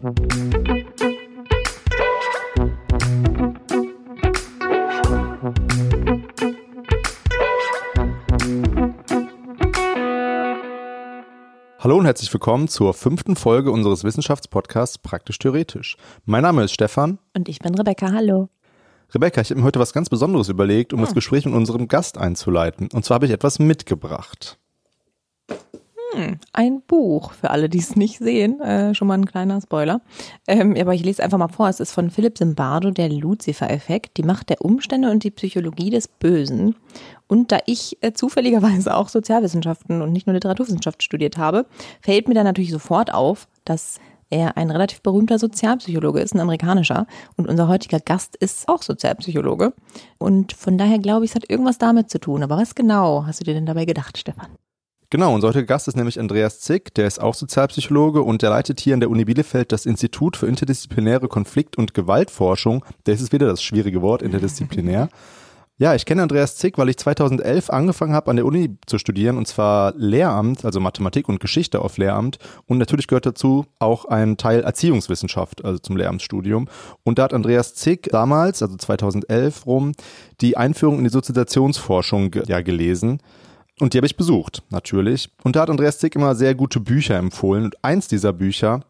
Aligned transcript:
Hallo 0.00 0.10
und 11.96 12.04
herzlich 12.04 12.32
willkommen 12.32 12.68
zur 12.68 12.94
fünften 12.94 13.34
Folge 13.34 13.72
unseres 13.72 14.04
Wissenschaftspodcasts 14.04 14.98
Praktisch 14.98 15.40
Theoretisch. 15.40 15.96
Mein 16.24 16.42
Name 16.42 16.62
ist 16.62 16.72
Stefan. 16.72 17.18
Und 17.36 17.48
ich 17.48 17.58
bin 17.58 17.74
Rebecca. 17.74 18.12
Hallo. 18.12 18.50
Rebecca, 19.12 19.40
ich 19.40 19.50
habe 19.50 19.58
mir 19.58 19.66
heute 19.66 19.80
was 19.80 19.92
ganz 19.92 20.08
Besonderes 20.08 20.48
überlegt, 20.48 20.92
um 20.92 21.00
hm. 21.00 21.06
das 21.06 21.14
Gespräch 21.14 21.44
mit 21.44 21.54
unserem 21.54 21.88
Gast 21.88 22.18
einzuleiten. 22.18 22.88
Und 22.92 23.04
zwar 23.04 23.16
habe 23.16 23.26
ich 23.26 23.32
etwas 23.32 23.58
mitgebracht. 23.58 24.60
Hm, 26.12 26.38
ein 26.54 26.80
Buch, 26.86 27.32
für 27.32 27.50
alle, 27.50 27.68
die 27.68 27.78
es 27.78 27.94
nicht 27.94 28.18
sehen. 28.18 28.60
Äh, 28.60 28.94
schon 28.94 29.08
mal 29.08 29.14
ein 29.14 29.26
kleiner 29.26 29.60
Spoiler. 29.60 30.00
Ähm, 30.46 30.74
aber 30.78 30.94
ich 30.94 31.04
lese 31.04 31.22
einfach 31.22 31.36
mal 31.36 31.48
vor. 31.48 31.68
Es 31.68 31.80
ist 31.80 31.92
von 31.92 32.10
Philipp 32.10 32.38
Zimbardo, 32.38 32.90
der 32.90 33.10
Lucifer-Effekt, 33.10 34.16
die 34.16 34.22
Macht 34.22 34.48
der 34.48 34.62
Umstände 34.62 35.10
und 35.10 35.22
die 35.22 35.30
Psychologie 35.30 35.90
des 35.90 36.08
Bösen. 36.08 36.76
Und 37.26 37.52
da 37.52 37.58
ich 37.66 37.98
äh, 38.00 38.12
zufälligerweise 38.12 38.96
auch 38.96 39.10
Sozialwissenschaften 39.10 40.00
und 40.00 40.12
nicht 40.12 40.26
nur 40.26 40.34
Literaturwissenschaft 40.34 41.02
studiert 41.02 41.36
habe, 41.36 41.66
fällt 42.00 42.26
mir 42.26 42.34
dann 42.34 42.44
natürlich 42.44 42.72
sofort 42.72 43.12
auf, 43.12 43.46
dass 43.66 44.00
er 44.30 44.56
ein 44.56 44.70
relativ 44.70 45.02
berühmter 45.02 45.38
Sozialpsychologe 45.38 46.20
ist, 46.20 46.34
ein 46.34 46.40
amerikanischer. 46.40 47.06
Und 47.36 47.48
unser 47.48 47.68
heutiger 47.68 48.00
Gast 48.00 48.36
ist 48.36 48.68
auch 48.68 48.82
Sozialpsychologe. 48.82 49.74
Und 50.18 50.52
von 50.54 50.78
daher 50.78 50.98
glaube 50.98 51.26
ich, 51.26 51.32
es 51.32 51.34
hat 51.34 51.50
irgendwas 51.50 51.78
damit 51.78 52.08
zu 52.08 52.18
tun. 52.18 52.42
Aber 52.42 52.56
was 52.56 52.74
genau 52.74 53.26
hast 53.26 53.40
du 53.40 53.44
dir 53.44 53.54
denn 53.54 53.66
dabei 53.66 53.84
gedacht, 53.84 54.16
Stefan? 54.16 54.48
Genau, 55.10 55.34
unser 55.34 55.48
heutiger 55.48 55.64
Gast 55.64 55.88
ist 55.88 55.96
nämlich 55.96 56.20
Andreas 56.20 56.60
Zick, 56.60 56.92
der 56.92 57.06
ist 57.06 57.18
auch 57.18 57.32
Sozialpsychologe 57.32 58.20
und 58.20 58.42
der 58.42 58.50
leitet 58.50 58.78
hier 58.78 58.92
an 58.92 59.00
der 59.00 59.08
Uni 59.08 59.24
Bielefeld 59.24 59.72
das 59.72 59.86
Institut 59.86 60.36
für 60.36 60.46
interdisziplinäre 60.46 61.28
Konflikt- 61.28 61.78
und 61.78 61.94
Gewaltforschung. 61.94 62.84
Das 63.04 63.22
ist 63.22 63.32
wieder 63.32 63.46
das 63.46 63.62
schwierige 63.62 64.02
Wort, 64.02 64.20
interdisziplinär. 64.20 65.08
Ja, 65.80 65.94
ich 65.94 66.06
kenne 66.06 66.22
Andreas 66.22 66.56
Zick, 66.56 66.76
weil 66.76 66.88
ich 66.88 66.96
2011 66.96 67.70
angefangen 67.70 68.12
habe, 68.12 68.32
an 68.32 68.36
der 68.36 68.46
Uni 68.46 68.76
zu 68.86 68.98
studieren, 68.98 69.36
und 69.36 69.46
zwar 69.46 69.94
Lehramt, 69.96 70.64
also 70.64 70.80
Mathematik 70.80 71.28
und 71.28 71.38
Geschichte 71.38 71.82
auf 71.82 71.98
Lehramt. 71.98 72.38
Und 72.66 72.78
natürlich 72.78 73.06
gehört 73.06 73.26
dazu 73.26 73.64
auch 73.78 74.04
ein 74.04 74.36
Teil 74.36 74.62
Erziehungswissenschaft, 74.62 75.64
also 75.64 75.78
zum 75.78 75.96
Lehramtsstudium. 75.96 76.66
Und 77.04 77.20
da 77.20 77.22
hat 77.22 77.32
Andreas 77.32 77.76
Zick 77.76 78.08
damals, 78.10 78.60
also 78.60 78.76
2011 78.76 79.66
rum, 79.66 79.92
die 80.40 80.56
Einführung 80.56 80.98
in 80.98 81.04
die 81.04 81.10
Sozialisationsforschung 81.10 82.34
ja 82.48 82.60
gelesen. 82.60 83.20
Und 83.80 83.94
die 83.94 83.98
habe 83.98 84.06
ich 84.06 84.16
besucht, 84.16 84.62
natürlich. 84.70 85.30
Und 85.44 85.56
da 85.56 85.62
hat 85.62 85.70
Andreas 85.70 85.98
Zick 85.98 86.16
immer 86.16 86.34
sehr 86.34 86.54
gute 86.54 86.80
Bücher 86.80 87.16
empfohlen. 87.16 87.64
Und 87.64 87.84
eins 87.84 88.08
dieser 88.08 88.32
Bücher 88.32 88.84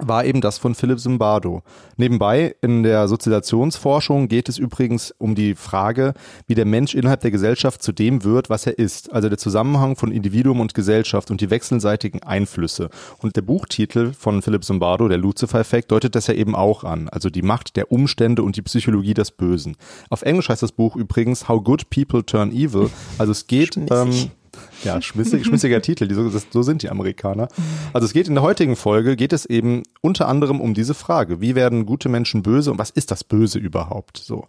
war 0.00 0.24
eben 0.24 0.40
das 0.40 0.58
von 0.58 0.74
Philipp 0.74 1.00
Zimbardo. 1.00 1.62
Nebenbei 1.96 2.54
in 2.62 2.82
der 2.82 3.08
Sozialisationsforschung 3.08 4.28
geht 4.28 4.48
es 4.48 4.58
übrigens 4.58 5.14
um 5.18 5.34
die 5.34 5.54
Frage, 5.54 6.14
wie 6.46 6.54
der 6.54 6.64
Mensch 6.64 6.94
innerhalb 6.94 7.20
der 7.20 7.30
Gesellschaft 7.30 7.82
zu 7.82 7.92
dem 7.92 8.24
wird, 8.24 8.50
was 8.50 8.66
er 8.66 8.78
ist. 8.78 9.12
Also 9.12 9.28
der 9.28 9.38
Zusammenhang 9.38 9.96
von 9.96 10.12
Individuum 10.12 10.60
und 10.60 10.74
Gesellschaft 10.74 11.30
und 11.30 11.40
die 11.40 11.50
wechselseitigen 11.50 12.22
Einflüsse. 12.22 12.90
Und 13.18 13.36
der 13.36 13.42
Buchtitel 13.42 14.12
von 14.12 14.42
Philipp 14.42 14.64
Zimbardo, 14.64 15.08
der 15.08 15.18
Lucifer-Effekt, 15.18 15.90
deutet 15.90 16.14
das 16.14 16.26
ja 16.26 16.34
eben 16.34 16.54
auch 16.54 16.84
an. 16.84 17.08
Also 17.08 17.30
die 17.30 17.42
Macht 17.42 17.76
der 17.76 17.92
Umstände 17.92 18.42
und 18.42 18.56
die 18.56 18.62
Psychologie 18.62 19.14
des 19.14 19.30
Bösen. 19.30 19.76
Auf 20.08 20.22
Englisch 20.22 20.48
heißt 20.48 20.62
das 20.62 20.72
Buch 20.72 20.96
übrigens 20.96 21.48
How 21.48 21.62
Good 21.62 21.90
People 21.90 22.24
Turn 22.24 22.52
Evil. 22.52 22.90
Also 23.18 23.32
es 23.32 23.46
geht 23.46 23.76
ähm, 23.76 24.30
ja, 24.84 25.00
schmissig, 25.02 25.44
schmissiger 25.44 25.82
Titel, 25.82 26.12
so, 26.12 26.30
so 26.50 26.62
sind 26.62 26.82
die 26.82 26.90
Amerikaner. 26.90 27.48
Also 27.92 28.06
es 28.06 28.12
geht 28.12 28.28
in 28.28 28.34
der 28.34 28.42
heutigen 28.42 28.76
Folge, 28.76 29.16
geht 29.16 29.32
es 29.32 29.46
eben 29.46 29.82
unter 30.00 30.28
anderem 30.28 30.60
um 30.60 30.74
diese 30.74 30.94
Frage, 30.94 31.40
wie 31.40 31.54
werden 31.54 31.86
gute 31.86 32.08
Menschen 32.08 32.42
böse 32.42 32.70
und 32.70 32.78
was 32.78 32.90
ist 32.90 33.10
das 33.10 33.24
Böse 33.24 33.58
überhaupt? 33.58 34.18
So. 34.18 34.46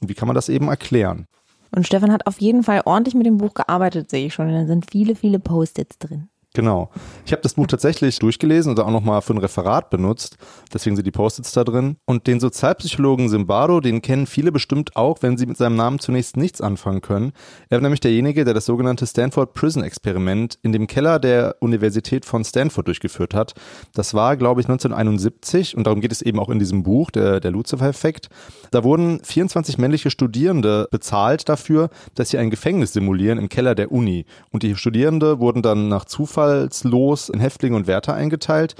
Und 0.00 0.08
wie 0.08 0.14
kann 0.14 0.28
man 0.28 0.34
das 0.34 0.48
eben 0.48 0.68
erklären? 0.68 1.26
Und 1.74 1.86
Stefan 1.86 2.12
hat 2.12 2.26
auf 2.26 2.40
jeden 2.40 2.62
Fall 2.62 2.82
ordentlich 2.84 3.14
mit 3.14 3.26
dem 3.26 3.38
Buch 3.38 3.54
gearbeitet, 3.54 4.10
sehe 4.10 4.26
ich 4.26 4.34
schon. 4.34 4.50
Da 4.50 4.66
sind 4.66 4.90
viele, 4.90 5.14
viele 5.14 5.38
Post-its 5.38 5.98
drin. 5.98 6.28
Genau. 6.58 6.90
Ich 7.24 7.30
habe 7.30 7.40
das 7.42 7.54
Buch 7.54 7.68
tatsächlich 7.68 8.18
durchgelesen 8.18 8.72
und 8.72 8.80
auch 8.80 8.90
nochmal 8.90 9.22
für 9.22 9.32
ein 9.32 9.38
Referat 9.38 9.90
benutzt. 9.90 10.38
Deswegen 10.74 10.96
sind 10.96 11.04
die 11.04 11.12
Post-its 11.12 11.52
da 11.52 11.62
drin. 11.62 11.98
Und 12.04 12.26
den 12.26 12.40
Sozialpsychologen 12.40 13.28
Simbardo, 13.28 13.78
den 13.78 14.02
kennen 14.02 14.26
viele 14.26 14.50
bestimmt 14.50 14.96
auch, 14.96 15.18
wenn 15.22 15.38
sie 15.38 15.46
mit 15.46 15.56
seinem 15.56 15.76
Namen 15.76 16.00
zunächst 16.00 16.36
nichts 16.36 16.60
anfangen 16.60 17.00
können. 17.00 17.30
Er 17.68 17.76
war 17.76 17.82
nämlich 17.82 18.00
derjenige, 18.00 18.44
der 18.44 18.54
das 18.54 18.66
sogenannte 18.66 19.06
Stanford 19.06 19.54
Prison 19.54 19.84
Experiment 19.84 20.58
in 20.62 20.72
dem 20.72 20.88
Keller 20.88 21.20
der 21.20 21.54
Universität 21.60 22.24
von 22.24 22.42
Stanford 22.42 22.88
durchgeführt 22.88 23.34
hat. 23.34 23.54
Das 23.94 24.12
war, 24.14 24.36
glaube 24.36 24.60
ich, 24.60 24.66
1971 24.66 25.76
und 25.76 25.86
darum 25.86 26.00
geht 26.00 26.10
es 26.10 26.22
eben 26.22 26.40
auch 26.40 26.48
in 26.48 26.58
diesem 26.58 26.82
Buch, 26.82 27.12
der, 27.12 27.38
der 27.38 27.52
Lucifer-Effekt. 27.52 28.30
Da 28.72 28.82
wurden 28.82 29.20
24 29.22 29.78
männliche 29.78 30.10
Studierende 30.10 30.88
bezahlt 30.90 31.48
dafür, 31.48 31.88
dass 32.16 32.30
sie 32.30 32.38
ein 32.38 32.50
Gefängnis 32.50 32.94
simulieren 32.94 33.38
im 33.38 33.48
Keller 33.48 33.76
der 33.76 33.92
Uni. 33.92 34.24
Und 34.50 34.64
die 34.64 34.74
Studierende 34.74 35.38
wurden 35.38 35.62
dann 35.62 35.86
nach 35.86 36.04
Zufall 36.04 36.47
zufallslos 36.48 37.28
in 37.28 37.40
Häftlinge 37.40 37.76
und 37.76 37.86
Wärter 37.86 38.14
eingeteilt. 38.14 38.74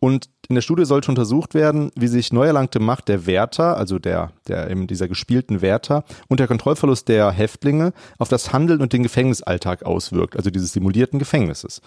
Und 0.00 0.30
in 0.48 0.54
der 0.54 0.62
Studie 0.62 0.86
sollte 0.86 1.10
untersucht 1.10 1.54
werden, 1.54 1.92
wie 1.94 2.08
sich 2.08 2.32
neu 2.32 2.46
erlangte 2.46 2.80
Macht 2.80 3.08
der 3.08 3.26
Wärter, 3.26 3.76
also 3.76 3.98
der, 3.98 4.32
der 4.48 4.70
eben 4.70 4.86
dieser 4.86 5.08
gespielten 5.08 5.60
Wärter 5.60 6.04
und 6.28 6.40
der 6.40 6.48
Kontrollverlust 6.48 7.06
der 7.08 7.30
Häftlinge 7.30 7.92
auf 8.18 8.28
das 8.28 8.52
Handeln 8.52 8.80
und 8.80 8.94
den 8.94 9.02
Gefängnisalltag 9.02 9.84
auswirkt, 9.84 10.36
also 10.36 10.50
dieses 10.50 10.72
simulierten 10.72 11.18
Gefängnisses. 11.18 11.82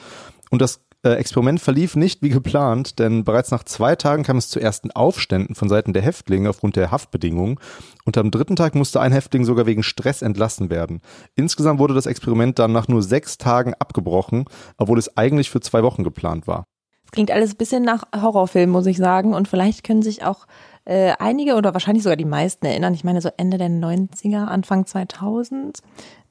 Und 0.51 0.61
das 0.61 0.79
Experiment 1.12 1.59
verlief 1.59 1.97
nicht 1.97 2.22
wie 2.22 2.30
geplant, 2.30 2.97
denn 2.97 3.25
bereits 3.25 3.52
nach 3.52 3.64
zwei 3.64 3.97
Tagen 3.97 4.24
kam 4.24 4.38
es 4.38 4.47
zu 4.47 4.62
ersten 4.62 4.90
Aufständen 4.91 5.53
von 5.53 5.68
Seiten 5.68 5.91
der 5.91 6.02
Häftlinge 6.02 6.50
aufgrund 6.50 6.78
der 6.78 6.91
Haftbedingungen 6.91 7.59
und 8.06 8.18
am 8.18 8.31
dritten 8.31 8.56
Tag 8.56 8.74
musste 8.74 9.02
ein 9.02 9.12
Häftling 9.12 9.44
sogar 9.44 9.66
wegen 9.66 9.84
Stress 9.84 10.22
entlassen 10.22 10.69
werden. 10.69 11.02
Insgesamt 11.36 11.80
wurde 11.80 11.94
das 11.94 12.06
Experiment 12.06 12.58
dann 12.58 12.72
nach 12.72 12.88
nur 12.88 13.03
sechs 13.03 13.38
Tagen 13.38 13.74
abgebrochen, 13.74 14.46
obwohl 14.78 14.97
es 14.97 15.18
eigentlich 15.18 15.50
für 15.50 15.59
zwei 15.59 15.84
Wochen 15.84 16.06
geplant 16.06 16.47
war. 16.47 16.63
Klingt 17.12 17.31
alles 17.31 17.52
ein 17.52 17.58
bisschen 17.58 17.84
nach 17.84 18.06
Horrorfilm, 18.16 18.72
muss 18.72 18.88
ich 18.88 18.97
sagen. 18.97 19.36
Und 19.36 19.47
vielleicht 19.47 19.84
können 19.84 20.02
sich 20.02 20.24
auch 20.24 20.47
äh, 20.86 21.13
einige 21.19 21.56
oder 21.56 21.74
wahrscheinlich 21.74 22.03
sogar 22.03 22.16
die 22.16 22.25
meisten 22.25 22.66
erinnern. 22.66 22.96
Ich 22.96 23.03
meine, 23.03 23.22
so 23.22 23.30
Ende 23.38 23.59
der 23.59 23.69
90er, 23.69 24.46
Anfang 24.46 24.88
2000 24.88 25.78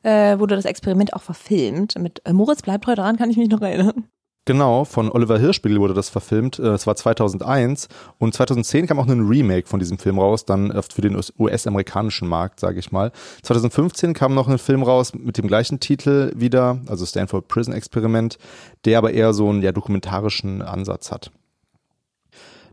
äh, 0.02 0.38
wurde 0.40 0.56
das 0.56 0.64
Experiment 0.64 1.14
auch 1.14 1.22
verfilmt. 1.22 1.96
Mit 1.98 2.22
äh, 2.24 2.32
Moritz 2.32 2.62
bleibt 2.62 2.86
heute 2.88 3.02
dran, 3.02 3.16
kann 3.16 3.30
ich 3.30 3.36
mich 3.36 3.48
noch 3.48 3.60
erinnern. 3.60 4.08
Genau, 4.44 4.84
von 4.84 5.08
Oliver 5.08 5.38
Hirschspiegel 5.38 5.78
wurde 5.78 5.94
das 5.94 6.08
verfilmt. 6.08 6.58
Äh, 6.58 6.70
es 6.70 6.86
war 6.86 6.96
2001 6.96 7.88
und 8.18 8.34
2010 8.34 8.88
kam 8.88 8.98
auch 8.98 9.06
ein 9.06 9.28
Remake 9.28 9.68
von 9.68 9.78
diesem 9.78 9.98
Film 9.98 10.18
raus, 10.18 10.44
dann 10.44 10.82
für 10.82 11.00
den 11.00 11.16
US-amerikanischen 11.38 12.26
Markt, 12.26 12.58
sage 12.58 12.80
ich 12.80 12.90
mal. 12.90 13.12
2015 13.42 14.14
kam 14.14 14.34
noch 14.34 14.48
ein 14.48 14.58
Film 14.58 14.82
raus 14.82 15.14
mit 15.14 15.38
dem 15.38 15.46
gleichen 15.46 15.78
Titel 15.78 16.32
wieder, 16.34 16.80
also 16.86 17.06
Stanford 17.06 17.46
Prison 17.46 17.72
Experiment, 17.72 18.36
der 18.84 18.98
aber 18.98 19.12
eher 19.12 19.32
so 19.32 19.48
einen 19.48 19.62
ja, 19.62 19.70
dokumentarischen 19.70 20.60
Ansatz 20.60 21.12
hat. 21.12 21.30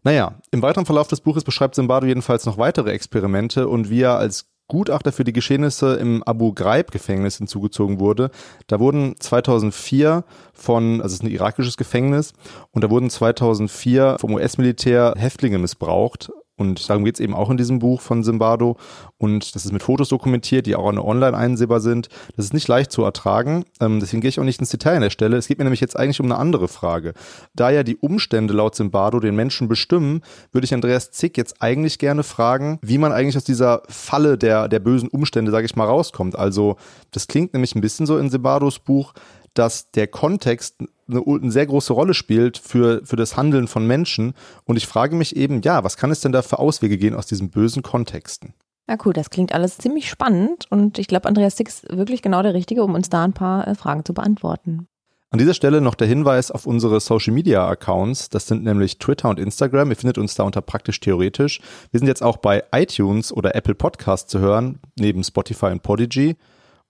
Naja, 0.03 0.39
im 0.49 0.63
weiteren 0.63 0.87
Verlauf 0.87 1.07
des 1.07 1.21
Buches 1.21 1.43
beschreibt 1.43 1.75
Zimbardo 1.75 2.07
jedenfalls 2.07 2.45
noch 2.45 2.57
weitere 2.57 2.91
Experimente 2.91 3.67
und 3.67 3.91
wie 3.91 4.01
er 4.01 4.17
als 4.17 4.47
Gutachter 4.69 5.11
für 5.11 5.25
die 5.25 5.33
Geschehnisse 5.33 5.95
im 5.95 6.23
Abu 6.23 6.53
Ghraib-Gefängnis 6.53 7.37
hinzugezogen 7.37 7.99
wurde. 7.99 8.31
Da 8.67 8.79
wurden 8.79 9.15
2004 9.19 10.23
von, 10.53 11.01
also 11.01 11.07
es 11.07 11.13
ist 11.13 11.23
ein 11.23 11.31
irakisches 11.31 11.75
Gefängnis, 11.75 12.33
und 12.71 12.83
da 12.83 12.89
wurden 12.89 13.09
2004 13.09 14.15
vom 14.19 14.35
US-Militär 14.35 15.15
Häftlinge 15.17 15.57
missbraucht 15.57 16.31
und 16.59 16.89
darum 16.89 17.05
geht 17.05 17.15
es 17.15 17.21
eben 17.21 17.33
auch 17.33 17.49
in 17.49 17.55
diesem 17.55 17.79
Buch 17.79 18.01
von 18.01 18.21
Zimbardo. 18.21 18.75
Und 19.17 19.55
das 19.55 19.65
ist 19.65 19.71
mit 19.71 19.81
Fotos 19.81 20.09
dokumentiert, 20.09 20.65
die 20.65 20.75
auch 20.75 20.85
online 20.85 21.35
einsehbar 21.35 21.79
sind. 21.79 22.09
Das 22.35 22.43
ist 22.43 22.53
nicht 22.53 22.67
leicht 22.67 22.91
zu 22.91 23.03
ertragen. 23.03 23.63
Ähm, 23.79 24.01
deswegen 24.01 24.19
gehe 24.19 24.27
ich 24.27 24.41
auch 24.41 24.43
nicht 24.43 24.59
ins 24.59 24.69
Detail 24.69 24.95
an 24.95 25.01
der 25.01 25.09
Stelle. 25.09 25.37
Es 25.37 25.47
geht 25.47 25.57
mir 25.57 25.63
nämlich 25.63 25.79
jetzt 25.79 25.97
eigentlich 25.97 26.19
um 26.19 26.25
eine 26.25 26.35
andere 26.35 26.67
Frage. 26.67 27.13
Da 27.55 27.69
ja 27.69 27.83
die 27.83 27.95
Umstände 27.95 28.53
laut 28.53 28.75
Zimbardo 28.75 29.21
den 29.21 29.37
Menschen 29.37 29.69
bestimmen, 29.69 30.21
würde 30.51 30.65
ich 30.65 30.73
Andreas 30.73 31.11
Zick 31.11 31.37
jetzt 31.37 31.61
eigentlich 31.61 31.97
gerne 31.97 32.23
fragen, 32.23 32.77
wie 32.81 32.97
man 32.97 33.13
eigentlich 33.13 33.37
aus 33.37 33.45
dieser 33.45 33.83
Falle 33.87 34.37
der, 34.37 34.67
der 34.67 34.79
bösen 34.79 35.07
Umstände, 35.07 35.51
sage 35.51 35.65
ich 35.65 35.77
mal, 35.77 35.85
rauskommt. 35.85 36.37
Also 36.37 36.75
das 37.11 37.27
klingt 37.27 37.53
nämlich 37.53 37.73
ein 37.73 37.81
bisschen 37.81 38.05
so 38.05 38.17
in 38.17 38.29
Zimbardos 38.29 38.79
Buch, 38.79 39.13
dass 39.53 39.91
der 39.91 40.07
Kontext 40.07 40.77
eine, 41.07 41.23
eine, 41.25 41.51
sehr 41.51 41.65
große 41.65 41.93
Rolle 41.93 42.13
spielt 42.13 42.57
für, 42.57 43.01
für 43.05 43.15
das 43.15 43.37
Handeln 43.37 43.67
von 43.67 43.85
Menschen. 43.85 44.33
Und 44.65 44.77
ich 44.77 44.87
frage 44.87 45.15
mich 45.15 45.35
eben, 45.35 45.61
ja, 45.61 45.83
was 45.83 45.97
kann 45.97 46.11
es 46.11 46.21
denn 46.21 46.31
da 46.31 46.41
für 46.41 46.59
Auswege 46.59 46.97
gehen 46.97 47.15
aus 47.15 47.27
diesen 47.27 47.49
bösen 47.49 47.83
Kontexten? 47.83 48.53
Ja, 48.89 48.97
cool, 49.05 49.13
das 49.13 49.29
klingt 49.29 49.53
alles 49.53 49.77
ziemlich 49.77 50.09
spannend 50.09 50.65
und 50.71 50.97
ich 50.97 51.07
glaube, 51.07 51.27
Andreas 51.27 51.55
Dick 51.55 51.67
ist 51.67 51.95
wirklich 51.95 52.23
genau 52.23 52.41
der 52.41 52.55
Richtige, 52.55 52.83
um 52.83 52.95
uns 52.95 53.07
da 53.07 53.23
ein 53.23 53.33
paar 53.33 53.67
äh, 53.67 53.75
Fragen 53.75 54.03
zu 54.03 54.15
beantworten. 54.15 54.87
An 55.31 55.37
dieser 55.37 55.53
Stelle 55.53 55.79
noch 55.79 55.93
der 55.93 56.07
Hinweis 56.07 56.49
auf 56.49 56.65
unsere 56.65 56.99
Social 56.99 57.35
Media 57.35 57.67
Accounts. 57.67 58.29
Das 58.29 58.47
sind 58.47 58.63
nämlich 58.63 58.97
Twitter 58.97 59.29
und 59.29 59.37
Instagram. 59.37 59.91
Ihr 59.91 59.95
findet 59.95 60.17
uns 60.17 60.33
da 60.33 60.41
unter 60.41 60.61
praktisch 60.61 60.99
theoretisch. 60.99 61.61
Wir 61.91 61.99
sind 61.99 62.07
jetzt 62.07 62.23
auch 62.23 62.37
bei 62.37 62.63
iTunes 62.71 63.31
oder 63.31 63.53
Apple 63.53 63.75
Podcast 63.75 64.31
zu 64.31 64.39
hören, 64.39 64.79
neben 64.97 65.23
Spotify 65.23 65.67
und 65.67 65.83
Podigy. 65.83 66.35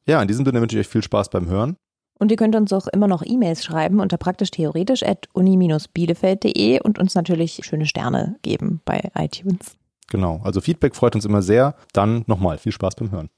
Ja, 0.05 0.21
in 0.21 0.29
diesem 0.29 0.45
Sinne 0.45 0.61
wünsche 0.61 0.79
ich 0.79 0.87
euch 0.87 0.91
viel 0.91 1.03
Spaß 1.03 1.29
beim 1.29 1.47
Hören. 1.47 1.75
Und 2.19 2.31
ihr 2.31 2.37
könnt 2.37 2.55
uns 2.55 2.73
auch 2.73 2.87
immer 2.87 3.07
noch 3.07 3.23
E-Mails 3.25 3.63
schreiben 3.63 4.01
unter 4.01 4.17
praktisch-theoretisch 4.17 5.03
at 5.03 5.29
uni-bielefeld.de 5.31 6.81
und 6.81 6.99
uns 6.99 7.15
natürlich 7.15 7.61
schöne 7.63 7.85
Sterne 7.85 8.35
geben 8.41 8.81
bei 8.83 9.09
iTunes. 9.15 9.77
Genau, 10.09 10.41
also 10.43 10.59
Feedback 10.59 10.95
freut 10.95 11.15
uns 11.15 11.23
immer 11.23 11.41
sehr. 11.41 11.75
Dann 11.93 12.23
nochmal 12.27 12.57
viel 12.57 12.73
Spaß 12.73 12.95
beim 12.95 13.11
Hören. 13.11 13.29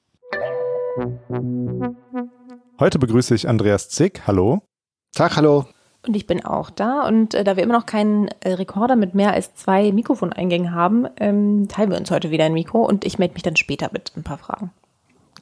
Heute 2.79 2.97
begrüße 2.97 3.35
ich 3.35 3.47
Andreas 3.47 3.89
Zick. 3.89 4.25
Hallo. 4.25 4.63
Tag, 5.13 5.35
hallo. 5.35 5.65
Und 6.07 6.15
ich 6.15 6.25
bin 6.25 6.43
auch 6.43 6.71
da. 6.71 7.07
Und 7.07 7.35
äh, 7.35 7.43
da 7.43 7.55
wir 7.55 7.63
immer 7.63 7.77
noch 7.77 7.85
keinen 7.85 8.29
äh, 8.39 8.53
Rekorder 8.53 8.95
mit 8.95 9.13
mehr 9.13 9.33
als 9.33 9.53
zwei 9.53 9.91
Mikrofoneingängen 9.91 10.73
haben, 10.73 11.07
ähm, 11.17 11.67
teilen 11.67 11.91
wir 11.91 11.97
uns 11.97 12.09
heute 12.09 12.31
wieder 12.31 12.45
ein 12.45 12.53
Mikro 12.53 12.83
und 12.83 13.05
ich 13.05 13.19
melde 13.19 13.35
mich 13.35 13.43
dann 13.43 13.55
später 13.55 13.89
mit 13.93 14.11
ein 14.17 14.23
paar 14.23 14.39
Fragen. 14.39 14.71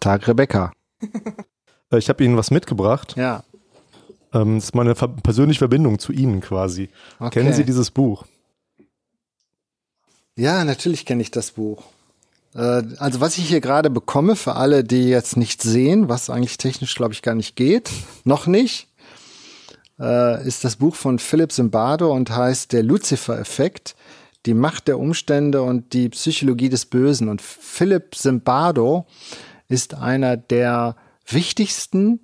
Tag, 0.02 0.28
Rebecca. 0.28 0.74
Äh, 1.92 1.98
ich 1.98 2.10
habe 2.10 2.24
Ihnen 2.24 2.38
was 2.38 2.52
mitgebracht. 2.52 3.16
Ja. 3.18 3.44
Ähm, 4.34 4.56
das 4.56 4.66
ist 4.66 4.76
meine 4.76 4.96
ver 4.96 5.08
persönliche 5.08 5.60
Verbindung 5.60 6.00
zu 6.00 6.12
Ihnen 6.12 6.42
quasi. 6.42 6.90
Okay. 7.20 7.40
Kennen 7.42 7.54
Sie 7.54 7.64
dieses 7.64 7.92
Buch? 7.92 8.26
Ja, 10.36 10.64
natürlich 10.64 11.06
kenne 11.06 11.22
ich 11.22 11.32
das 11.32 11.52
Buch. 11.52 11.84
Äh, 12.56 12.84
also 12.98 13.22
was 13.22 13.38
ich 13.38 13.48
hier 13.50 13.62
gerade 13.62 13.90
bekomme, 13.90 14.36
für 14.36 14.56
alle, 14.56 14.84
die 14.84 15.10
jetzt 15.10 15.38
nicht 15.38 15.62
sehen, 15.62 16.10
was 16.10 16.30
eigentlich 16.30 16.58
technisch, 16.58 16.96
glaube 16.96 17.14
ich, 17.14 17.22
gar 17.22 17.36
nicht 17.36 17.56
geht, 17.56 17.90
noch 18.24 18.48
nicht, 18.48 18.88
äh, 20.00 20.46
ist 20.48 20.64
das 20.64 20.78
Buch 20.78 20.96
von 20.96 21.20
Philip 21.20 21.52
Zimbardo 21.52 22.12
und 22.14 22.30
heißt 22.30 22.72
Der 22.72 22.84
Lucifer-Effekt, 22.84 23.96
die 24.46 24.54
Macht 24.54 24.88
der 24.88 25.00
Umstände 25.00 25.62
und 25.62 25.92
die 25.94 26.10
Psychologie 26.10 26.70
des 26.70 26.86
Bösen. 26.86 27.28
Und 27.28 27.42
Philip 27.42 28.16
Zimbardo 28.16 29.06
ist 29.68 29.96
einer 29.96 30.38
der 30.38 30.96
wichtigsten, 31.34 32.22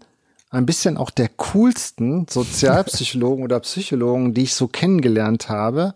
ein 0.50 0.66
bisschen 0.66 0.98
auch 0.98 1.10
der 1.10 1.30
coolsten 1.30 2.28
Sozialpsychologen 2.30 3.44
oder 3.44 3.60
Psychologen, 3.60 4.34
die 4.34 4.44
ich 4.44 4.54
so 4.54 4.68
kennengelernt 4.68 5.50
habe, 5.50 5.96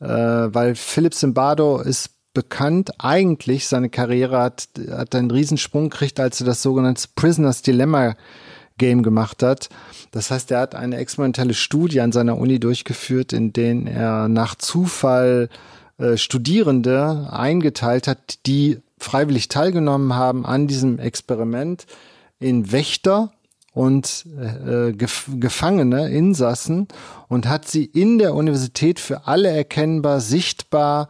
äh, 0.00 0.06
weil 0.06 0.74
Philip 0.74 1.14
Zimbardo 1.14 1.80
ist 1.80 2.10
bekannt, 2.32 2.92
eigentlich 2.98 3.66
seine 3.66 3.90
Karriere 3.90 4.38
hat, 4.40 4.68
hat 4.90 5.14
einen 5.14 5.30
Riesensprung 5.30 5.90
gekriegt, 5.90 6.20
als 6.20 6.40
er 6.40 6.46
das 6.46 6.62
sogenannte 6.62 7.06
Prisoners 7.16 7.62
Dilemma 7.62 8.14
Game 8.78 9.02
gemacht 9.02 9.42
hat. 9.42 9.68
Das 10.10 10.30
heißt, 10.30 10.50
er 10.50 10.60
hat 10.60 10.74
eine 10.74 10.96
experimentelle 10.96 11.54
Studie 11.54 12.00
an 12.00 12.12
seiner 12.12 12.38
Uni 12.38 12.58
durchgeführt, 12.58 13.32
in 13.32 13.52
denen 13.52 13.86
er 13.86 14.28
nach 14.28 14.54
Zufall 14.54 15.48
äh, 15.98 16.16
Studierende 16.16 17.28
eingeteilt 17.30 18.08
hat, 18.08 18.46
die 18.46 18.78
freiwillig 19.00 19.48
teilgenommen 19.48 20.14
haben 20.14 20.46
an 20.46 20.66
diesem 20.66 20.98
Experiment 20.98 21.86
in 22.38 22.72
Wächter 22.72 23.32
und 23.72 24.26
äh, 24.38 24.92
Gef 24.92 25.30
Gefangene, 25.38 26.10
Insassen 26.10 26.88
und 27.28 27.48
hat 27.48 27.68
sie 27.68 27.84
in 27.84 28.18
der 28.18 28.34
Universität 28.34 28.98
für 28.98 29.26
alle 29.26 29.48
erkennbar, 29.48 30.20
sichtbar, 30.20 31.08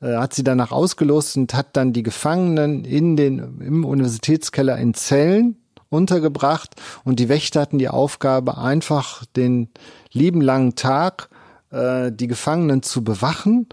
äh, 0.00 0.16
hat 0.16 0.34
sie 0.34 0.44
danach 0.44 0.70
ausgelost 0.70 1.36
und 1.36 1.54
hat 1.54 1.76
dann 1.76 1.92
die 1.92 2.02
Gefangenen 2.02 2.84
in 2.84 3.16
den, 3.16 3.60
im 3.60 3.84
Universitätskeller 3.84 4.78
in 4.78 4.94
Zellen 4.94 5.56
untergebracht 5.90 6.76
und 7.04 7.18
die 7.18 7.28
Wächter 7.28 7.62
hatten 7.62 7.78
die 7.78 7.88
Aufgabe, 7.88 8.58
einfach 8.58 9.24
den 9.24 9.70
lieben 10.12 10.40
langen 10.40 10.76
Tag 10.76 11.30
äh, 11.70 12.12
die 12.12 12.26
Gefangenen 12.26 12.82
zu 12.82 13.02
bewachen. 13.02 13.66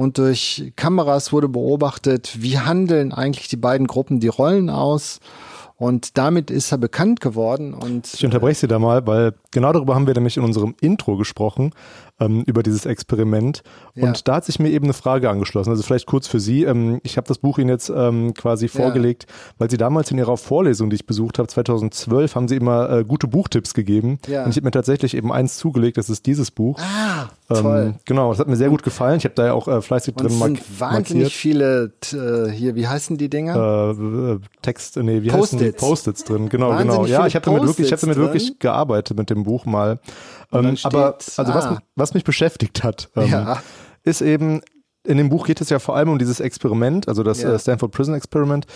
Und 0.00 0.16
durch 0.16 0.72
Kameras 0.76 1.30
wurde 1.30 1.48
beobachtet, 1.50 2.38
wie 2.40 2.58
handeln 2.58 3.12
eigentlich 3.12 3.48
die 3.48 3.58
beiden 3.58 3.86
Gruppen 3.86 4.18
die 4.18 4.28
Rollen 4.28 4.70
aus. 4.70 5.20
Und 5.76 6.16
damit 6.18 6.50
ist 6.50 6.72
er 6.72 6.78
bekannt 6.78 7.20
geworden. 7.20 7.74
Und 7.74 8.08
Ich 8.14 8.24
unterbreche 8.24 8.60
Sie 8.60 8.66
da 8.66 8.78
mal, 8.78 9.06
weil 9.06 9.34
genau 9.50 9.72
darüber 9.74 9.94
haben 9.94 10.06
wir 10.06 10.14
nämlich 10.14 10.36
in 10.38 10.42
unserem 10.42 10.74
Intro 10.80 11.16
gesprochen, 11.18 11.72
ähm, 12.18 12.44
über 12.46 12.62
dieses 12.62 12.86
Experiment. 12.86 13.62
Und 13.94 14.02
Ja. 14.02 14.12
da 14.24 14.34
hat 14.36 14.44
sich 14.46 14.58
mir 14.58 14.70
eben 14.70 14.84
eine 14.86 14.92
Frage 14.94 15.28
angeschlossen. 15.28 15.70
Also 15.70 15.82
vielleicht 15.82 16.06
kurz 16.06 16.26
für 16.26 16.40
Sie. 16.40 16.64
Ähm, 16.64 17.00
ich 17.02 17.16
habe 17.18 17.28
das 17.28 17.38
Buch 17.38 17.58
Ihnen 17.58 17.68
jetzt 17.70 17.90
ähm, 17.94 18.32
quasi 18.34 18.68
vorgelegt, 18.68 19.26
weil 19.58 19.70
Sie 19.70 19.76
damals 19.78 20.10
in 20.10 20.16
Ihrer 20.18 20.36
Vorlesung, 20.36 20.88
die 20.90 20.96
ich 20.96 21.06
besucht 21.06 21.38
habe, 21.38 21.48
2012, 21.48 22.34
haben 22.34 22.48
Sie 22.48 22.56
immer 22.56 22.90
äh, 22.90 23.04
gute 23.04 23.26
Buchtipps 23.26 23.74
gegeben. 23.74 24.18
Ja. 24.28 24.44
Und 24.44 24.50
ich 24.50 24.56
habe 24.56 24.64
mir 24.66 24.70
tatsächlich 24.72 25.14
eben 25.14 25.30
eins 25.32 25.56
zugelegt, 25.58 25.96
das 25.98 26.08
ist 26.10 26.24
dieses 26.26 26.50
Buch. 26.50 26.78
ah, 26.78 27.28
toll. 27.54 27.82
Ähm, 27.86 27.94
genau, 28.04 28.30
das 28.30 28.38
hat 28.38 28.48
mir 28.48 28.56
sehr 28.56 28.68
gut 28.70 28.82
gefallen. 28.82 29.18
Ich 29.18 29.24
habe 29.24 29.34
da 29.34 29.46
ja 29.46 29.52
auch 29.52 29.68
äh, 29.68 29.80
fleißig 29.82 30.14
und 30.16 30.22
drin 30.22 30.32
es 30.32 30.38
mark 30.38 30.56
sind 30.56 30.80
wahnsinnig 30.80 31.36
viele 31.36 31.92
äh, 32.12 32.50
hier, 32.50 32.74
wie 32.74 32.86
heißen 32.86 33.16
die 33.18 33.28
Dinger? 33.28 33.56
äh, 33.56 34.32
äh, 34.34 34.38
Text, 34.62 34.96
nee, 34.96 35.22
wie 35.22 35.32
heißen 35.32 35.58
die? 35.58 35.72
Post-its. 35.72 36.24
Drin, 36.24 36.48
genau, 36.48 36.70
Wahnsinnig 36.70 36.94
genau. 36.96 37.06
Ja, 37.06 37.26
ich 37.26 37.34
habe 37.34 37.44
damit 37.44 37.62
wirklich, 37.64 37.86
ich 37.86 37.92
habe 37.92 38.00
damit 38.00 38.16
wirklich 38.16 38.58
gearbeitet 38.58 39.16
mit 39.16 39.30
dem 39.30 39.42
Buch 39.44 39.64
mal. 39.66 39.98
Ähm, 40.52 40.76
aber 40.82 41.14
also 41.36 41.54
was, 41.54 41.66
ah. 41.66 41.70
mich- 41.72 41.80
was 41.96 42.14
mich 42.14 42.24
beschäftigt 42.24 42.82
hat, 42.82 43.08
ähm, 43.16 43.28
Ja. 43.30 43.62
ist 44.02 44.20
eben 44.20 44.60
in 45.02 45.16
dem 45.16 45.30
Buch 45.30 45.46
geht 45.46 45.62
es 45.62 45.70
ja 45.70 45.78
vor 45.78 45.96
allem 45.96 46.10
um 46.10 46.18
dieses 46.18 46.40
Experiment, 46.40 47.08
also 47.08 47.22
das 47.22 47.40
Ja. 47.40 47.54
äh, 47.54 47.58
Stanford 47.58 47.90
Prison 47.90 48.14
Experiment 48.14 48.66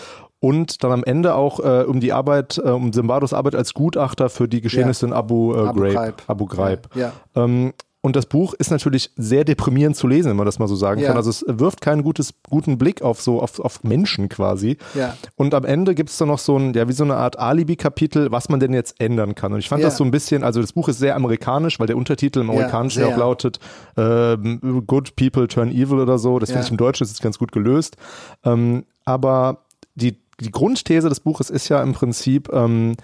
und 0.41 0.83
dann 0.83 0.91
am 0.91 1.05
Ende 1.05 1.35
auch 1.35 1.61
äh, 1.61 1.85
um 1.85 2.01
die 2.01 2.15
Arbeit, 2.15 2.57
äh, 2.65 2.71
um 2.71 2.93
Zimbardos 2.95 3.35
Arbeit 3.35 3.55
als 3.55 3.75
Gutachter 3.75 4.31
für 4.31 4.49
die 4.49 4.63
Geschehnisse 4.63 5.05
in 5.07 5.13
Abu, 5.13 5.53
äh, 5.55 5.59
Abu 5.69 5.81
Ghraib. 5.81 5.93
Ghraib. 5.93 6.23
Abu 6.27 6.47
Ghraib. 6.47 6.89
Ja. 6.95 7.13
Ähm, 7.35 7.75
und 8.05 8.17
das 8.17 8.27
Buch 8.27 8.53
ist 8.53 8.71
natürlich 8.71 9.13
sehr 9.17 9.45
deprimierend 9.45 9.97
zu 9.97 10.07
lesen, 10.07 10.29
wenn 10.29 10.37
man 10.37 10.45
das 10.45 10.59
mal 10.59 10.69
so 10.69 10.77
sagen 10.77 11.01
Ja. 11.01 11.07
kann. 11.07 11.17
Also 11.17 11.31
es 11.31 11.43
wirft 11.49 11.81
keinen 11.81 12.03
gutes, 12.03 12.35
guten 12.51 12.77
Blick 12.77 13.01
auf 13.01 13.23
so 13.23 13.41
auf, 13.41 13.59
auf 13.61 13.83
Menschen 13.83 14.29
quasi. 14.29 14.77
Ja. 14.93 15.17
Und 15.37 15.55
am 15.55 15.65
Ende 15.65 15.95
gibt 15.95 16.11
es 16.11 16.19
dann 16.19 16.29
noch 16.29 16.39
so 16.39 16.59
ein, 16.59 16.75
ja, 16.75 16.87
wie 16.87 16.93
so 16.93 17.03
eine 17.03 17.17
Art 17.17 17.39
Alibi-Kapitel, 17.39 18.31
was 18.31 18.51
man 18.51 18.61
denn 18.61 18.75
jetzt 18.75 19.01
ändern 19.01 19.35
kann. 19.35 19.55
Und 19.55 19.61
ich 19.61 19.71
fand 19.71 19.81
Ja. 19.81 19.89
das 19.89 19.97
so 19.97 20.05
ein 20.05 20.11
bisschen, 20.11 20.45
also 20.45 20.61
das 20.61 20.75
Buch 20.75 20.89
ist 20.91 20.99
sehr 20.99 21.17
amerikanisch, 21.17 21.81
weil 21.81 21.87
der 21.87 21.97
Untertitel 21.97 22.41
im 22.41 22.51
Amerikanischen 22.51 23.01
ja 23.01 23.07
auch 23.09 23.17
lautet 23.17 23.59
ähm, 23.97 24.83
Good 24.87 25.17
People 25.17 25.49
Turn 25.49 25.71
Evil 25.71 25.99
oder 25.99 26.19
so. 26.19 26.39
Das 26.39 26.51
finde 26.51 26.67
ich 26.67 26.71
im 26.71 26.77
Deutschen 26.77 27.05
ist 27.05 27.11
es 27.13 27.21
ganz 27.23 27.39
gut 27.39 27.53
gelöst. 27.53 27.97
Ähm, 28.45 28.85
aber 29.07 29.61
die, 29.95 30.19
die 30.41 30.51
Grundthese 30.51 31.09
des 31.09 31.21
Buches 31.21 31.49
ist 31.49 31.71
ja 31.71 31.83
im 31.83 31.95
Prinzip, 31.95 32.51
ähm, 32.53 32.97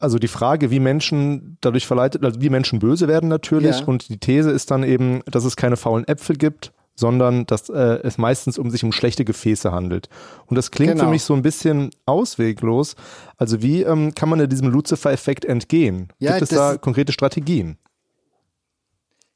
also 0.00 0.18
die 0.18 0.28
Frage, 0.28 0.70
wie 0.70 0.80
Menschen 0.80 1.58
dadurch 1.60 1.86
verleitet, 1.86 2.24
also 2.24 2.40
wie 2.40 2.50
Menschen 2.50 2.78
böse 2.78 3.06
werden 3.06 3.28
natürlich. 3.28 3.80
Ja. 3.80 3.86
Und 3.86 4.08
die 4.08 4.18
These 4.18 4.50
ist 4.50 4.70
dann 4.70 4.82
eben, 4.82 5.20
dass 5.26 5.44
es 5.44 5.56
keine 5.56 5.76
faulen 5.76 6.08
Äpfel 6.08 6.36
gibt, 6.36 6.72
sondern 6.96 7.46
dass 7.46 7.68
äh, 7.68 7.98
es 8.02 8.18
meistens 8.18 8.58
um 8.58 8.70
sich 8.70 8.82
um 8.82 8.92
schlechte 8.92 9.24
Gefäße 9.24 9.72
handelt. 9.72 10.08
Und 10.46 10.56
das 10.56 10.70
klingt 10.70 10.92
Genau. 10.92 11.04
für 11.04 11.10
mich 11.10 11.22
so 11.22 11.34
ein 11.34 11.42
bisschen 11.42 11.90
ausweglos. 12.06 12.96
Also 13.36 13.62
wie 13.62 13.82
ähm, 13.82 14.14
kann 14.14 14.28
man 14.28 14.38
denn 14.38 14.48
diesem 14.50 14.68
Lucifer-Effekt 14.68 15.44
entgehen? 15.44 16.08
Ja, 16.18 16.32
gibt 16.32 16.50
es 16.50 16.58
da 16.58 16.76
konkrete 16.76 17.12
Strategien? 17.12 17.78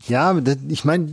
Ja, 0.07 0.37
ich 0.69 0.85
meine, 0.85 1.09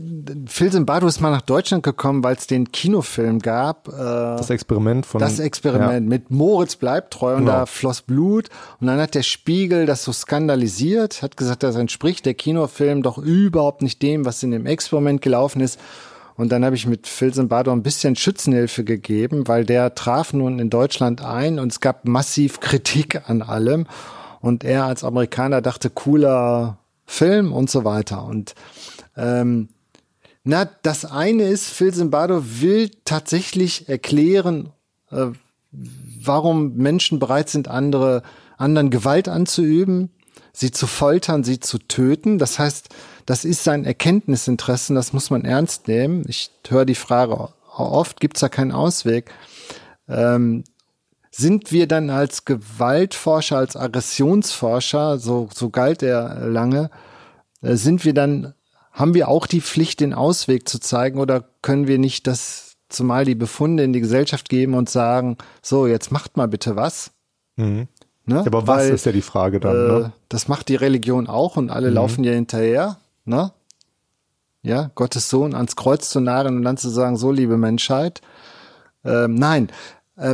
Phil 0.48 0.70
Zimbardo 0.70 1.08
ist 1.08 1.22
mal 1.22 1.30
nach 1.32 1.42
Deutschland 1.44 1.82
gekommen, 1.82 2.26
weil 2.26 2.36
es 2.36 2.48
den 2.48 2.74
Kinofilm 2.74 3.40
gab. 3.40 3.88
Äh, 3.88 3.92
Das 3.92 4.50
Experiment 4.50 5.06
von 5.06 5.22
das 5.22 5.40
Experiment 5.40 6.10
mit 6.10 6.30
Moritz 6.30 6.76
bleibt 6.76 7.14
treu 7.14 7.36
und 7.36 7.46
Genau. 7.46 7.52
da 7.60 7.66
floss 7.66 8.02
Blut 8.02 8.50
und 8.82 8.88
dann 8.88 9.00
hat 9.00 9.16
der 9.16 9.24
Spiegel 9.24 9.86
das 9.86 10.04
so 10.04 10.12
skandalisiert, 10.12 11.22
hat 11.22 11.38
gesagt, 11.38 11.64
das 11.64 11.76
entspricht 11.78 12.26
der 12.26 12.34
Kinofilm 12.34 13.02
doch 13.02 13.18
überhaupt 13.18 13.82
nicht 13.82 14.02
dem, 14.02 14.26
was 14.26 14.44
in 14.44 14.52
dem 14.52 14.66
Experiment 14.66 15.22
gelaufen 15.22 15.62
ist. 15.62 15.80
Und 16.36 16.52
dann 16.52 16.66
habe 16.66 16.76
ich 16.76 16.86
mit 16.88 17.08
Phil 17.08 17.34
Zimbardo 17.34 17.72
ein 17.72 17.84
bisschen 17.84 18.16
Schützenhilfe 18.18 18.84
gegeben, 18.84 19.48
weil 19.48 19.64
der 19.64 19.96
traf 19.96 20.34
nun 20.34 20.60
in 20.60 20.70
Deutschland 20.70 21.24
ein 21.24 21.60
und 21.60 21.72
es 21.72 21.80
gab 21.80 22.06
massiv 22.08 22.60
Kritik 22.60 23.30
an 23.30 23.42
allem. 23.42 23.86
Und 24.42 24.64
er 24.64 24.86
als 24.86 25.04
Amerikaner 25.04 25.62
dachte, 25.62 25.90
cooler 25.92 26.78
Film 27.12 27.52
und 27.52 27.70
so 27.70 27.84
weiter. 27.84 28.24
Und 28.26 28.56
ähm, 29.18 29.68
na, 30.44 30.66
das 30.82 31.04
eine 31.04 31.44
ist, 31.44 31.68
Phil 31.68 31.94
Zimbardo 31.94 32.42
will 32.62 32.90
tatsächlich 33.04 33.90
erklären, 33.90 34.72
äh, 35.12 35.28
warum 35.72 36.78
Menschen 36.78 37.20
bereit 37.20 37.50
sind, 37.50 37.68
andere, 37.68 38.24
anderen 38.58 38.90
Gewalt 38.90 39.28
anzuüben, 39.28 40.10
sie 40.54 40.72
zu 40.72 40.88
foltern, 40.88 41.44
sie 41.44 41.60
zu 41.60 41.80
töten. 41.80 42.40
Das 42.40 42.58
heißt, 42.58 42.90
das 43.26 43.44
ist 43.44 43.66
sein 43.66 43.84
Erkenntnisinteressen, 43.84 44.96
das 44.96 45.12
muss 45.12 45.30
man 45.30 45.44
ernst 45.44 45.90
nehmen. 45.90 46.24
Ich 46.30 46.50
höre 46.70 46.86
die 46.86 46.96
Frage 46.96 47.50
oft, 47.76 48.22
gibt 48.22 48.38
es 48.38 48.42
da 48.42 48.48
keinen 48.48 48.72
Ausweg? 48.72 49.32
Ähm, 50.08 50.64
sind 51.32 51.72
wir 51.72 51.88
dann 51.88 52.10
als 52.10 52.46
Gewaltforscher, 52.46 53.58
als 53.58 53.76
Aggressionsforscher, 53.76 55.18
so, 55.18 55.50
so 55.54 55.70
galt 55.70 56.04
er 56.04 56.48
lange, 56.48 56.92
äh, 57.62 57.76
sind 57.76 58.04
wir 58.04 58.14
dann, 58.14 58.54
haben 58.92 59.14
wir 59.14 59.30
auch 59.30 59.48
die 59.48 59.62
Pflicht, 59.62 60.02
den 60.02 60.14
Ausweg 60.14 60.68
zu 60.68 60.80
zeigen 60.80 61.20
oder 61.20 61.46
können 61.62 61.88
wir 61.88 61.98
nicht 61.98 62.28
das, 62.28 62.76
zumal 62.90 63.24
die 63.24 63.36
Befunde 63.36 63.84
in 63.84 63.94
die 63.94 64.02
Gesellschaft 64.02 64.50
geben 64.50 64.74
und 64.74 64.90
sagen, 64.90 65.38
so, 65.62 65.88
jetzt 65.88 66.12
macht 66.12 66.36
mal 66.36 66.50
bitte 66.50 66.76
was? 66.76 67.12
Mhm. 67.56 67.88
Ne? 68.26 68.40
Aber 68.46 68.68
was 68.68 68.80
Weil, 68.80 68.94
ist 68.94 69.06
ja 69.06 69.14
die 69.14 69.22
Frage 69.22 69.60
dann? 69.60 69.76
äh, 69.76 70.00
ne? 70.00 70.14
Das 70.28 70.48
macht 70.50 70.68
die 70.68 70.76
Religion 70.76 71.28
auch 71.28 71.56
und 71.56 71.70
alle 71.72 71.90
laufen 71.90 72.24
ja 72.24 72.34
hinterher, 72.34 72.98
ne? 73.26 73.52
Ja, 74.64 74.92
Gottes 74.94 75.28
Sohn 75.30 75.56
ans 75.56 75.76
Kreuz 75.76 76.12
zu 76.12 76.20
nageln 76.20 76.58
und 76.58 76.64
dann 76.64 76.78
zu 76.78 76.90
sagen, 76.90 77.18
so 77.18 77.32
liebe 77.32 77.58
Menschheit. 77.58 78.22
Ähm, 79.04 79.34
nein, 79.34 79.72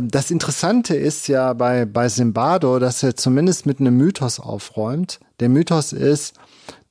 das 0.02 0.30
Interessante 0.30 0.94
ist 0.94 1.28
ja 1.28 1.54
bei, 1.54 1.86
bei 1.86 2.08
Zimbardo, 2.08 2.78
dass 2.78 3.02
er 3.02 3.16
zumindest 3.16 3.64
mit 3.64 3.80
einem 3.80 3.96
Mythos 3.96 4.38
aufräumt. 4.38 5.18
Der 5.40 5.48
Mythos 5.48 5.92
ist, 5.94 6.34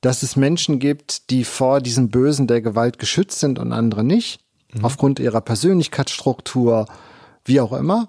dass 0.00 0.24
es 0.24 0.34
Menschen 0.34 0.80
gibt, 0.80 1.30
die 1.30 1.44
vor 1.44 1.80
diesem 1.80 2.08
Bösen 2.08 2.48
der 2.48 2.60
Gewalt 2.60 2.98
geschützt 2.98 3.38
sind 3.38 3.58
und 3.60 3.72
andere 3.72 4.02
nicht, 4.02 4.40
mhm. 4.72 4.84
aufgrund 4.84 5.20
ihrer 5.20 5.40
Persönlichkeitsstruktur, 5.40 6.86
wie 7.44 7.60
auch 7.60 7.72
immer. 7.72 8.08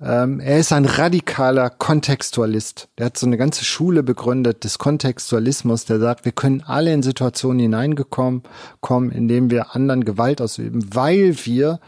Ähm, 0.00 0.38
er 0.40 0.58
ist 0.58 0.72
ein 0.72 0.86
radikaler 0.86 1.68
Kontextualist. 1.68 2.88
Der 2.96 3.06
hat 3.06 3.18
so 3.18 3.26
eine 3.26 3.36
ganze 3.36 3.64
Schule 3.64 4.02
begründet 4.02 4.64
des 4.64 4.78
Kontextualismus, 4.78 5.84
der 5.84 5.98
sagt, 5.98 6.24
wir 6.24 6.32
können 6.32 6.62
alle 6.64 6.92
in 6.92 7.02
Situationen 7.02 7.58
hineingekommen 7.58 8.44
kommen, 8.80 9.10
in 9.10 9.28
denen 9.28 9.50
wir 9.50 9.74
anderen 9.74 10.04
Gewalt 10.04 10.40
ausüben, 10.40 10.94
weil 10.94 11.36
wir 11.44 11.80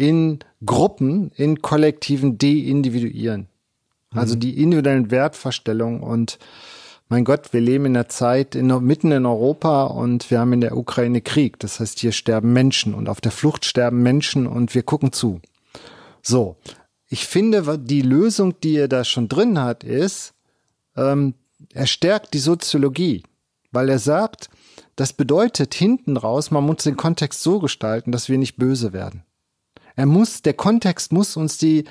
in 0.00 0.38
Gruppen, 0.64 1.30
in 1.36 1.60
Kollektiven 1.60 2.38
deindividuieren. 2.38 3.48
Also 4.12 4.34
mhm. 4.34 4.40
die 4.40 4.62
individuellen 4.62 5.10
Wertvorstellungen 5.10 6.00
und 6.00 6.38
mein 7.10 7.24
Gott, 7.24 7.52
wir 7.52 7.60
leben 7.60 7.84
in 7.84 7.96
einer 7.96 8.08
Zeit 8.08 8.54
in, 8.54 8.68
mitten 8.84 9.12
in 9.12 9.26
Europa 9.26 9.84
und 9.84 10.30
wir 10.30 10.40
haben 10.40 10.54
in 10.54 10.62
der 10.62 10.76
Ukraine 10.76 11.20
Krieg. 11.20 11.58
Das 11.58 11.80
heißt, 11.80 11.98
hier 11.98 12.12
sterben 12.12 12.54
Menschen 12.54 12.94
und 12.94 13.10
auf 13.10 13.20
der 13.20 13.30
Flucht 13.32 13.66
sterben 13.66 14.02
Menschen 14.02 14.46
und 14.46 14.74
wir 14.74 14.84
gucken 14.84 15.12
zu. 15.12 15.40
So, 16.22 16.56
ich 17.08 17.26
finde, 17.26 17.78
die 17.78 18.02
Lösung, 18.02 18.58
die 18.62 18.76
er 18.76 18.88
da 18.88 19.04
schon 19.04 19.28
drin 19.28 19.60
hat, 19.60 19.84
ist, 19.84 20.32
ähm, 20.96 21.34
er 21.74 21.86
stärkt 21.86 22.32
die 22.32 22.38
Soziologie, 22.38 23.22
weil 23.70 23.90
er 23.90 23.98
sagt, 23.98 24.48
das 24.96 25.12
bedeutet 25.12 25.74
hinten 25.74 26.16
raus, 26.16 26.50
man 26.50 26.64
muss 26.64 26.84
den 26.84 26.96
Kontext 26.96 27.42
so 27.42 27.58
gestalten, 27.58 28.12
dass 28.12 28.30
wir 28.30 28.38
nicht 28.38 28.56
böse 28.56 28.94
werden. 28.94 29.24
Er 29.96 30.06
muss, 30.06 30.42
der 30.42 30.54
Kontext 30.54 31.12
muss 31.12 31.36
uns 31.36 31.58
die 31.58 31.84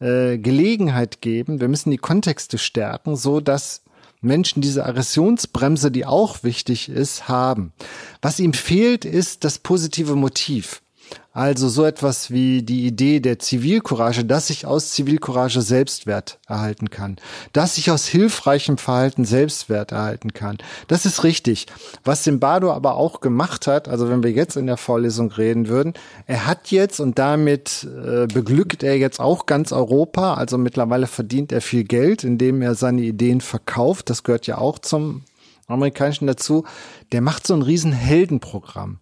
äh, 0.00 0.38
Gelegenheit 0.38 1.20
geben, 1.20 1.60
wir 1.60 1.68
müssen 1.68 1.90
die 1.90 1.98
Kontexte 1.98 2.58
stärken, 2.58 3.16
so 3.16 3.40
dass 3.40 3.82
Menschen 4.20 4.60
diese 4.60 4.84
Aggressionsbremse, 4.84 5.90
die 5.90 6.04
auch 6.04 6.42
wichtig 6.42 6.88
ist, 6.88 7.28
haben. 7.28 7.72
Was 8.20 8.38
ihm 8.38 8.52
fehlt, 8.52 9.04
ist 9.04 9.44
das 9.44 9.58
positive 9.58 10.14
Motiv. 10.14 10.82
Also 11.32 11.68
so 11.68 11.84
etwas 11.84 12.32
wie 12.32 12.62
die 12.62 12.86
Idee 12.86 13.20
der 13.20 13.38
Zivilcourage, 13.38 14.24
dass 14.24 14.50
ich 14.50 14.66
aus 14.66 14.90
Zivilcourage 14.90 15.62
Selbstwert 15.62 16.40
erhalten 16.48 16.90
kann, 16.90 17.18
dass 17.52 17.78
ich 17.78 17.92
aus 17.92 18.06
hilfreichem 18.06 18.78
Verhalten 18.78 19.24
Selbstwert 19.24 19.92
erhalten 19.92 20.32
kann. 20.32 20.58
Das 20.88 21.06
ist 21.06 21.22
richtig. 21.22 21.66
Was 22.02 22.24
Simbado 22.24 22.72
aber 22.72 22.96
auch 22.96 23.20
gemacht 23.20 23.68
hat, 23.68 23.88
also 23.88 24.08
wenn 24.08 24.24
wir 24.24 24.32
jetzt 24.32 24.56
in 24.56 24.66
der 24.66 24.76
Vorlesung 24.76 25.30
reden 25.30 25.68
würden, 25.68 25.94
er 26.26 26.46
hat 26.46 26.72
jetzt 26.72 26.98
und 26.98 27.16
damit 27.20 27.86
äh, 28.04 28.26
beglückt 28.26 28.82
er 28.82 28.98
jetzt 28.98 29.20
auch 29.20 29.46
ganz 29.46 29.70
Europa, 29.70 30.34
also 30.34 30.58
mittlerweile 30.58 31.06
verdient 31.06 31.52
er 31.52 31.60
viel 31.60 31.84
Geld, 31.84 32.24
indem 32.24 32.60
er 32.60 32.74
seine 32.74 33.02
Ideen 33.02 33.40
verkauft. 33.40 34.10
Das 34.10 34.24
gehört 34.24 34.48
ja 34.48 34.58
auch 34.58 34.80
zum 34.80 35.22
amerikanischen 35.68 36.26
dazu. 36.26 36.64
Der 37.12 37.20
macht 37.20 37.46
so 37.46 37.54
ein 37.54 37.62
riesen 37.62 37.92
Heldenprogramm. 37.92 38.98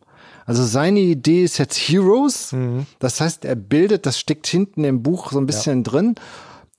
Also 0.49 0.65
seine 0.65 1.01
Idee 1.01 1.45
ist 1.45 1.59
jetzt 1.59 1.77
Heroes. 1.77 2.53
Mhm. 2.53 2.87
Das 3.01 3.21
heißt, 3.21 3.45
er 3.45 3.55
bildet, 3.55 4.07
das 4.07 4.19
steckt 4.19 4.47
hinten 4.47 4.83
im 4.83 5.03
Buch 5.03 5.31
so 5.31 5.39
ein 5.39 5.45
bisschen 5.45 5.81
ja. 5.81 5.83
drin. 5.83 6.15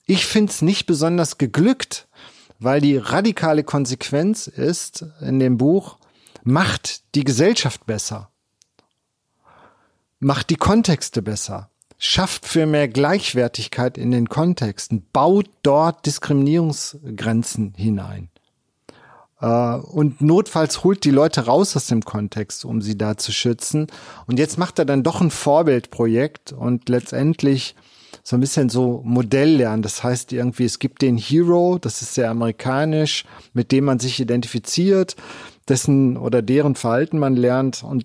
Ich 0.06 0.26
finde 0.26 0.50
es 0.50 0.60
nicht 0.60 0.86
besonders 0.86 1.38
geglückt, 1.38 2.08
weil 2.58 2.80
die 2.80 2.96
radikale 2.96 3.62
Konsequenz 3.62 4.48
ist 4.48 5.04
in 5.20 5.38
dem 5.38 5.56
Buch, 5.56 5.98
macht 6.42 7.14
die 7.14 7.22
Gesellschaft 7.22 7.86
besser. 7.86 8.32
Macht 10.18 10.50
die 10.50 10.56
Kontexte 10.56 11.22
besser. 11.22 11.70
Schafft 11.96 12.46
für 12.46 12.66
mehr 12.66 12.88
Gleichwertigkeit 12.88 13.98
in 13.98 14.10
den 14.10 14.28
Kontexten. 14.28 15.06
Baut 15.12 15.48
dort 15.62 16.06
Diskriminierungsgrenzen 16.06 17.74
hinein. 17.76 18.30
Äh, 19.40 19.46
und 19.46 20.20
notfalls 20.20 20.84
holt 20.84 21.04
die 21.04 21.10
Leute 21.10 21.46
raus 21.46 21.76
aus 21.76 21.86
dem 21.86 22.02
Kontext, 22.02 22.64
um 22.64 22.82
sie 22.82 22.96
da 22.96 23.16
zu 23.16 23.32
schützen. 23.32 23.86
Und 24.26 24.38
jetzt 24.38 24.58
macht 24.58 24.78
er 24.78 24.84
dann 24.84 25.02
doch 25.02 25.20
ein 25.20 25.30
Vorbildprojekt 25.30 26.52
und 26.52 26.88
letztendlich 26.88 27.74
so 28.22 28.36
ein 28.36 28.40
bisschen 28.40 28.68
so 28.68 29.02
Modelllernen. 29.04 29.82
Das 29.82 30.02
heißt 30.02 30.32
irgendwie, 30.32 30.64
es 30.64 30.78
gibt 30.78 31.02
den 31.02 31.16
Hero, 31.16 31.78
das 31.80 32.02
ist 32.02 32.14
sehr 32.14 32.30
amerikanisch, 32.30 33.24
mit 33.52 33.72
dem 33.72 33.84
man 33.84 33.98
sich 33.98 34.20
identifiziert, 34.20 35.16
dessen 35.68 36.16
oder 36.16 36.42
deren 36.42 36.74
Verhalten 36.74 37.18
man 37.18 37.36
lernt 37.36 37.82
und 37.82 38.04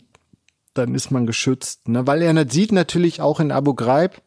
dann 0.73 0.93
ist 0.93 1.11
man 1.11 1.25
geschützt. 1.25 1.87
Ne? 1.87 2.05
Weil 2.05 2.21
er 2.21 2.49
sieht 2.49 2.71
natürlich 2.71 3.21
auch 3.21 3.39
in 3.39 3.51
Abu 3.51 3.73
Ghraib, 3.73 4.21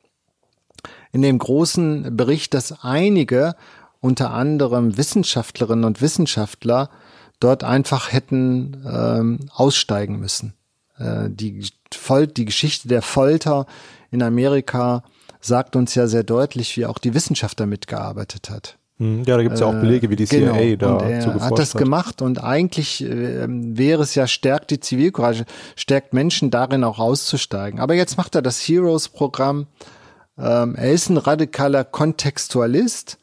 in 1.13 1.23
dem 1.23 1.39
großen 1.39 2.17
Bericht, 2.17 2.55
dass 2.55 2.85
einige 2.85 3.55
unter 4.01 4.33
anderem 4.33 4.97
Wissenschaftlerinnen 4.97 5.85
und 5.85 6.01
Wissenschaftler 6.01 6.91
dort 7.41 7.65
einfach 7.65 8.13
hätten 8.13 8.83
ähm, 8.87 9.39
aussteigen 9.53 10.19
müssen. 10.19 10.55
Äh, 10.99 11.29
die, 11.31 11.67
Fol 11.93 12.27
die 12.27 12.45
Geschichte 12.45 12.89
der 12.89 13.03
Folter 13.03 13.67
in 14.11 14.23
Amerika 14.23 15.03
sagt 15.41 15.77
uns 15.77 15.95
ja 15.95 16.07
sehr 16.07 16.25
deutlich, 16.25 16.77
wie 16.77 16.87
auch 16.87 16.99
die 16.99 17.15
Wissenschaft 17.15 17.61
damit 17.61 17.87
gearbeitet 17.87 18.51
hat. 18.51 18.79
Hm, 18.99 19.23
ja, 19.25 19.37
da 19.37 19.43
gibt 19.43 19.55
es 19.55 19.61
ja 19.61 19.67
auch 19.67 19.81
Belege, 19.81 20.11
wie 20.11 20.17
die 20.17 20.27
CIA 20.27 20.53
genau. 20.53 20.77
da 20.77 20.97
und 20.97 21.11
er 21.11 21.41
hat 21.41 21.59
das 21.59 21.75
hat. 21.75 21.81
gemacht 21.81 22.21
und 22.21 22.43
eigentlich 22.43 23.05
äh, 23.05 23.47
wäre 23.49 24.03
es 24.03 24.17
ja 24.17 24.27
stärkt 24.27 24.73
die 24.73 24.81
Zivilcourage, 24.81 25.45
stärkt 25.77 26.13
Menschen 26.13 26.51
darin 26.51 26.83
auch 26.83 26.99
auszusteigen. 26.99 27.79
Aber 27.79 27.95
jetzt 27.95 28.17
macht 28.17 28.35
er 28.35 28.43
das 28.43 28.59
Heroes-Programm. 28.61 29.69
Ähm, 30.37 30.75
er 30.75 30.93
ist 30.93 31.11
ein 31.11 31.17
radikaler 31.17 31.85
Kontextualist 31.85 33.19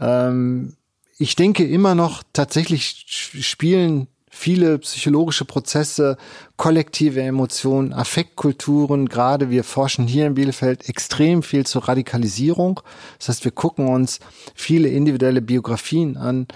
ähm, 0.00 0.74
ich 1.18 1.34
denke 1.34 1.66
immer 1.66 1.94
noch, 1.94 2.22
tatsächlich 2.32 3.04
spielen 3.08 4.06
viele 4.30 4.78
psychologische 4.78 5.44
Prozesse, 5.44 6.16
kollektive 6.56 7.22
Emotionen, 7.22 7.92
Affektkulturen, 7.92 9.08
gerade 9.08 9.50
wir 9.50 9.64
forschen 9.64 10.06
hier 10.06 10.26
in 10.26 10.34
Bielefeld 10.34 10.88
extrem 10.88 11.42
viel 11.42 11.66
zur 11.66 11.88
Radikalisierung. 11.88 12.80
Das 13.18 13.28
heißt, 13.28 13.44
wir 13.44 13.50
gucken 13.50 13.88
uns 13.88 14.20
viele 14.54 14.88
individuelle 14.88 15.42
Biografien 15.42 16.16
an, 16.16 16.46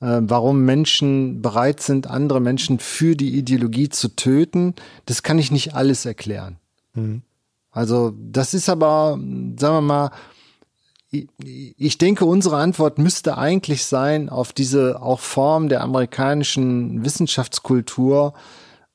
äh, 0.00 0.20
warum 0.20 0.64
Menschen 0.64 1.40
bereit 1.40 1.80
sind, 1.80 2.08
andere 2.08 2.40
Menschen 2.40 2.80
für 2.80 3.14
die 3.14 3.36
Ideologie 3.36 3.88
zu 3.88 4.16
töten. 4.16 4.74
Das 5.06 5.22
kann 5.22 5.38
ich 5.38 5.52
nicht 5.52 5.74
alles 5.74 6.06
erklären. 6.06 6.56
Mhm. 6.94 7.22
Also 7.70 8.12
das 8.18 8.54
ist 8.54 8.68
aber, 8.68 9.18
sagen 9.56 9.74
wir 9.76 9.80
mal, 9.80 10.10
ich 11.10 11.98
denke, 11.98 12.24
unsere 12.26 12.58
Antwort 12.58 12.98
müsste 12.98 13.38
eigentlich 13.38 13.86
sein, 13.86 14.28
auf 14.28 14.52
diese 14.52 15.00
auch 15.00 15.20
Form 15.20 15.68
der 15.68 15.80
amerikanischen 15.80 17.04
Wissenschaftskultur, 17.04 18.34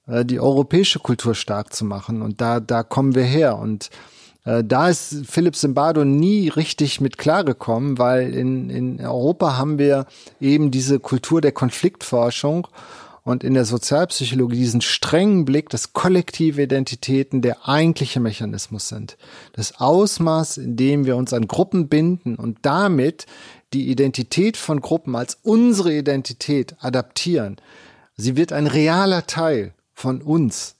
äh, 0.07 0.23
die 0.23 0.39
europäische 0.39 0.99
Kultur 0.99 1.33
stark 1.33 1.73
zu 1.73 1.85
machen. 1.85 2.21
Und 2.21 2.39
da, 2.39 2.59
da 2.59 2.83
kommen 2.83 3.15
wir 3.15 3.23
her. 3.23 3.57
Und 3.57 3.89
äh, 4.45 4.63
da 4.63 4.89
ist 4.89 5.25
Philipp 5.25 5.55
Zimbardo 5.55 6.05
nie 6.05 6.49
richtig 6.49 7.01
mit 7.01 7.17
klargekommen, 7.17 7.97
weil 7.97 8.33
in, 8.35 8.69
in 8.69 9.01
Europa 9.01 9.57
haben 9.57 9.79
wir 9.79 10.05
eben 10.39 10.69
diese 10.69 10.99
Kultur 10.99 11.41
der 11.41 11.51
Konfliktforschung 11.51 12.67
und 13.23 13.43
in 13.43 13.53
der 13.53 13.65
Sozialpsychologie 13.65 14.57
diesen 14.57 14.81
strengen 14.81 15.45
Blick, 15.45 15.69
dass 15.69 15.93
kollektive 15.93 16.63
Identitäten 16.63 17.41
der 17.41 17.67
eigentliche 17.67 18.19
Mechanismus 18.19 18.89
sind. 18.89 19.17
Das 19.53 19.79
Ausmaß, 19.79 20.57
in 20.57 20.75
dem 20.75 21.05
wir 21.05 21.15
uns 21.15 21.31
an 21.31 21.47
Gruppen 21.47 21.87
binden 21.87 22.35
und 22.35 22.59
damit 22.63 23.25
die 23.73 23.89
Identität 23.89 24.57
von 24.57 24.81
Gruppen 24.81 25.15
als 25.15 25.37
unsere 25.41 25.97
Identität 25.97 26.75
adaptieren. 26.79 27.57
Sie 28.15 28.35
wird 28.35 28.51
ein 28.51 28.67
realer 28.67 29.25
Teil 29.25 29.73
von 29.93 30.21
uns. 30.21 30.75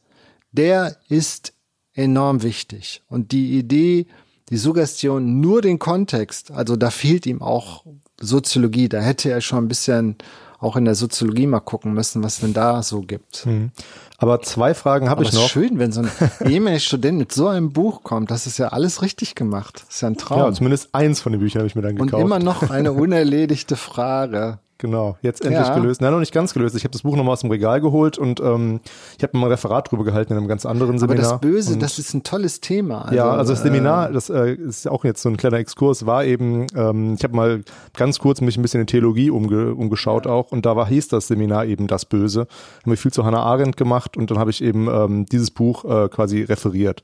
Der 0.52 0.98
ist 1.08 1.54
enorm 1.94 2.44
wichtig. 2.44 3.02
Und 3.08 3.32
die 3.32 3.58
Idee, 3.58 4.06
die 4.50 4.58
Suggestion, 4.58 5.40
nur 5.40 5.62
den 5.62 5.80
Kontext, 5.80 6.52
also 6.52 6.76
da 6.76 6.92
fehlt 6.92 7.26
ihm 7.26 7.42
auch 7.42 7.86
Soziologie, 8.20 8.90
da 8.90 9.00
hätte 9.02 9.32
er 9.32 9.42
schon 9.42 9.66
ein 9.66 9.68
bisschen 9.68 10.18
auch 10.64 10.76
in 10.76 10.86
der 10.86 10.96
Soziologie 10.96 11.48
mal 11.48 11.60
gucken 11.60 11.94
müssen, 11.94 12.24
was 12.24 12.40
denn 12.40 12.54
da 12.54 12.84
so 12.84 13.02
gibt. 13.02 13.46
Mhm. 13.46 13.72
Aber 14.18 14.42
zwei 14.42 14.74
Fragen 14.74 15.10
habe 15.10 15.24
ich 15.24 15.34
noch. 15.34 15.40
Es 15.40 15.46
ist 15.48 15.52
schön, 15.52 15.80
wenn 15.80 15.92
so 15.92 16.02
ein 16.02 16.10
ehemaliger 16.46 16.80
Student 16.80 17.18
mit 17.18 17.32
so 17.34 17.48
einem 17.48 17.74
Buch 17.74 18.04
kommt. 18.04 18.32
Das 18.32 18.48
ist 18.48 18.58
ja 18.58 18.70
alles 18.70 19.02
richtig 19.02 19.36
gemacht. 19.36 19.84
Das 19.86 19.96
ist 19.96 20.02
ja 20.02 20.08
ein 20.08 20.18
Traum. 20.18 20.40
Ja, 20.40 20.54
zumindest 20.54 20.96
eins 20.96 21.20
von 21.20 21.34
den 21.34 21.42
Büchern 21.42 21.60
habe 21.60 21.68
ich 21.68 21.76
mir 21.76 21.82
dann 21.82 21.96
gekauft. 21.96 22.14
Und 22.14 22.22
immer 22.22 22.40
noch 22.40 22.70
eine 22.70 22.94
unerledigte 22.94 23.76
Frage. 23.76 24.60
Genau, 24.84 25.16
jetzt 25.22 25.46
endlich 25.46 25.66
Ja. 25.66 25.76
gelöst. 25.76 26.02
Nein, 26.02 26.12
noch 26.12 26.20
nicht 26.20 26.34
ganz 26.34 26.54
gelöst. 26.54 26.76
Ich 26.76 26.84
habe 26.84 26.92
das 26.92 27.04
Buch 27.04 27.16
nochmal 27.16 27.32
aus 27.32 27.40
dem 27.40 27.50
Regal 27.50 27.80
geholt 27.80 28.18
und 28.18 28.42
ähm, 28.42 28.82
ich 29.18 29.24
habe 29.24 29.38
mal 29.38 29.46
ein 29.46 29.52
Referat 29.52 29.90
drüber 29.90 30.04
gehalten 30.04 30.34
in 30.34 30.40
einem 30.40 30.50
ganz 30.50 30.66
anderen 30.66 30.96
Aber 30.98 31.00
Seminar. 31.00 31.32
das 31.32 31.40
Böse, 31.40 31.74
und 31.76 31.82
das 31.82 32.00
ist 32.00 32.14
ein 32.14 32.24
tolles 32.24 32.60
Thema. 32.60 33.04
Also, 33.04 33.16
ja, 33.16 33.32
also 33.32 33.54
das 33.54 33.64
Seminar, 33.64 34.10
äh, 34.10 34.14
das 34.14 34.30
äh, 34.30 34.52
ist 34.56 34.86
auch 34.90 35.06
jetzt 35.06 35.22
so 35.22 35.30
ein 35.30 35.38
kleiner 35.38 35.56
Exkurs, 35.56 36.06
war 36.06 36.26
eben, 36.26 36.68
ähm, 36.76 37.14
ich 37.18 37.24
habe 37.24 37.34
mal 37.34 37.62
ganz 37.96 38.20
kurz 38.20 38.42
mich 38.42 38.58
ein 38.58 38.62
bisschen 38.62 38.82
in 38.82 38.88
Theologie 38.88 39.30
umge 39.30 39.74
umgeschaut 39.74 40.28
auch 40.28 40.52
und 40.52 40.66
da 40.66 40.76
war 40.76 40.86
hieß 40.86 41.08
das 41.08 41.28
Seminar 41.28 41.66
eben 41.66 41.88
das 41.88 42.04
Böse. 42.04 42.42
Haben 42.82 42.92
wir 42.92 42.98
viel 42.98 43.14
zu 43.14 43.24
Hannah 43.24 43.44
Arendt 43.44 43.78
gemacht 43.78 44.18
und 44.18 44.30
dann 44.32 44.38
habe 44.38 44.52
ich 44.52 44.62
eben 44.62 44.90
ähm, 44.90 45.26
dieses 45.32 45.50
Buch 45.50 45.86
äh, 45.86 46.10
quasi 46.10 46.42
referiert. 46.42 47.04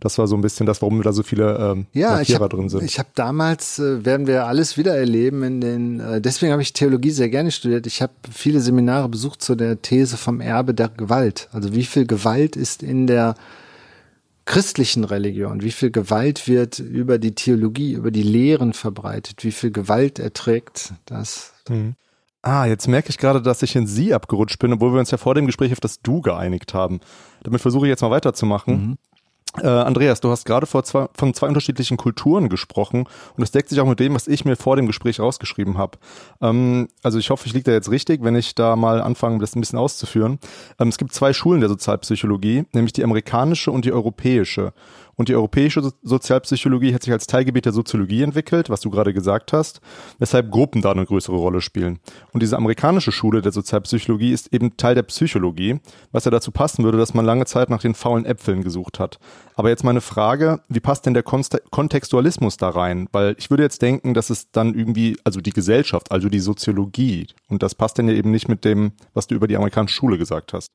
Das 0.00 0.16
war 0.16 0.28
so 0.28 0.36
ein 0.36 0.40
bisschen 0.40 0.64
das, 0.64 0.80
warum 0.80 1.02
da 1.02 1.12
so 1.12 1.22
viele 1.24 1.58
ähm, 1.58 1.86
ja, 1.92 2.12
Markierer 2.12 2.40
habe 2.44 2.56
drin 2.56 2.68
sind. 2.68 2.84
ich 2.84 2.98
hab 2.98 3.14
damals, 3.16 3.78
äh, 3.80 4.04
werden 4.06 4.26
wir 4.28 4.46
alles 4.46 4.78
wieder 4.78 4.96
erleben 4.96 5.42
in 5.42 5.60
den, 5.60 6.00
äh, 6.00 6.20
deswegen 6.20 6.52
habe 6.52 6.62
ich 6.62 6.72
Theologie 6.72 7.10
sehr 7.18 7.28
gerne 7.28 7.50
studiert. 7.50 7.86
Ich 7.86 8.00
habe 8.00 8.12
viele 8.32 8.60
Seminare 8.60 9.08
besucht 9.08 9.42
zu 9.42 9.54
der 9.54 9.82
These 9.82 10.16
vom 10.16 10.40
Erbe 10.40 10.72
der 10.72 10.88
Gewalt. 10.88 11.48
Also 11.52 11.74
wie 11.74 11.84
viel 11.84 12.06
Gewalt 12.06 12.56
ist 12.56 12.82
in 12.82 13.06
der 13.06 13.34
christlichen 14.46 15.04
Religion, 15.04 15.62
wie 15.62 15.72
viel 15.72 15.90
Gewalt 15.90 16.48
wird 16.48 16.78
über 16.78 17.18
die 17.18 17.34
Theologie, 17.34 17.92
über 17.92 18.10
die 18.10 18.22
Lehren 18.22 18.72
verbreitet, 18.72 19.44
wie 19.44 19.52
viel 19.52 19.70
Gewalt 19.70 20.18
erträgt 20.18 20.94
das. 21.04 21.52
Ah, 22.40 22.64
jetzt 22.64 22.88
merke 22.88 23.10
ich 23.10 23.18
gerade, 23.18 23.42
dass 23.42 23.62
ich 23.62 23.76
in 23.76 23.86
Sie 23.86 24.14
abgerutscht 24.14 24.58
bin, 24.58 24.72
obwohl 24.72 24.92
wir 24.92 25.00
uns 25.00 25.10
ja 25.10 25.18
vor 25.18 25.34
dem 25.34 25.44
Gespräch 25.44 25.72
auf 25.72 25.80
das 25.80 26.00
Du 26.00 26.22
geeinigt 26.22 26.72
haben. 26.72 27.00
Damit 27.42 27.60
versuche 27.60 27.86
ich 27.86 27.90
jetzt 27.90 28.00
mal 28.00 28.10
weiterzumachen. 28.10 28.74
Äh, 28.92 29.07
Andreas, 29.54 30.20
du 30.20 30.30
hast 30.30 30.44
gerade 30.44 30.66
zwei, 30.66 31.08
von 31.14 31.34
zwei 31.34 31.48
unterschiedlichen 31.48 31.96
Kulturen 31.96 32.48
gesprochen 32.48 33.00
und 33.00 33.40
das 33.40 33.50
deckt 33.50 33.68
sich 33.68 33.80
auch 33.80 33.86
mit 33.86 34.00
dem, 34.00 34.14
was 34.14 34.28
ich 34.28 34.44
mir 34.44 34.56
vor 34.56 34.76
dem 34.76 34.86
Gespräch 34.86 35.20
rausgeschrieben 35.20 35.78
habe. 35.78 35.98
Ähm, 36.40 36.88
also 37.02 37.18
ich 37.18 37.30
hoffe, 37.30 37.46
ich 37.46 37.54
liege 37.54 37.64
da 37.64 37.72
jetzt 37.72 37.90
richtig, 37.90 38.22
wenn 38.22 38.36
ich 38.36 38.54
da 38.54 38.76
mal 38.76 39.00
anfange, 39.00 39.38
das 39.38 39.56
ein 39.56 39.60
bisschen 39.60 39.78
auszuführen. 39.78 40.38
Ähm, 40.78 40.88
es 40.88 40.98
gibt 40.98 41.12
zwei 41.12 41.32
Schulen 41.32 41.60
der 41.60 41.68
Sozialpsychologie, 41.68 42.64
nämlich 42.72 42.92
die 42.92 43.04
amerikanische 43.04 43.70
und 43.70 43.84
die 43.84 43.92
europäische. 43.92 44.72
Und 45.18 45.28
die 45.28 45.34
europäische 45.34 45.82
so 45.82 45.90
Sozialpsychologie 46.02 46.94
hat 46.94 47.02
sich 47.02 47.12
als 47.12 47.26
Teilgebiet 47.26 47.66
der 47.66 47.72
Soziologie 47.72 48.22
entwickelt, 48.22 48.70
was 48.70 48.80
du 48.80 48.88
gerade 48.88 49.12
gesagt 49.12 49.52
hast, 49.52 49.80
weshalb 50.18 50.50
Gruppen 50.50 50.80
da 50.80 50.92
eine 50.92 51.04
größere 51.04 51.36
Rolle 51.36 51.60
spielen. 51.60 51.98
Und 52.32 52.40
diese 52.40 52.56
amerikanische 52.56 53.10
Schule 53.10 53.42
der 53.42 53.50
Sozialpsychologie 53.50 54.32
ist 54.32 54.54
eben 54.54 54.76
Teil 54.76 54.94
der 54.94 55.02
Psychologie, 55.02 55.80
was 56.12 56.24
ja 56.24 56.30
dazu 56.30 56.52
passen 56.52 56.84
würde, 56.84 56.98
dass 56.98 57.14
man 57.14 57.26
lange 57.26 57.46
Zeit 57.46 57.68
nach 57.68 57.80
den 57.80 57.94
faulen 57.94 58.24
Äpfeln 58.24 58.62
gesucht 58.62 59.00
hat. 59.00 59.18
Aber 59.56 59.70
jetzt 59.70 59.82
meine 59.82 60.00
Frage, 60.00 60.60
wie 60.68 60.78
passt 60.78 61.04
denn 61.04 61.14
der 61.14 61.24
Konste 61.24 61.60
Kontextualismus 61.70 62.56
da 62.56 62.68
rein? 62.68 63.08
Weil 63.10 63.34
ich 63.38 63.50
würde 63.50 63.64
jetzt 63.64 63.82
denken, 63.82 64.14
dass 64.14 64.30
es 64.30 64.52
dann 64.52 64.72
irgendwie, 64.74 65.18
also 65.24 65.40
die 65.40 65.50
Gesellschaft, 65.52 66.12
also 66.12 66.28
die 66.28 66.38
Soziologie, 66.38 67.26
und 67.48 67.64
das 67.64 67.74
passt 67.74 67.98
dann 67.98 68.08
ja 68.08 68.14
eben 68.14 68.30
nicht 68.30 68.48
mit 68.48 68.64
dem, 68.64 68.92
was 69.14 69.26
du 69.26 69.34
über 69.34 69.48
die 69.48 69.56
amerikanische 69.56 69.96
Schule 69.96 70.16
gesagt 70.16 70.52
hast. 70.52 70.68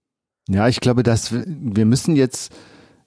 Ja, 0.49 0.67
ich 0.67 0.81
glaube, 0.81 1.03
dass 1.03 1.31
wir 1.31 1.85
müssen 1.85 2.17
jetzt, 2.17 2.53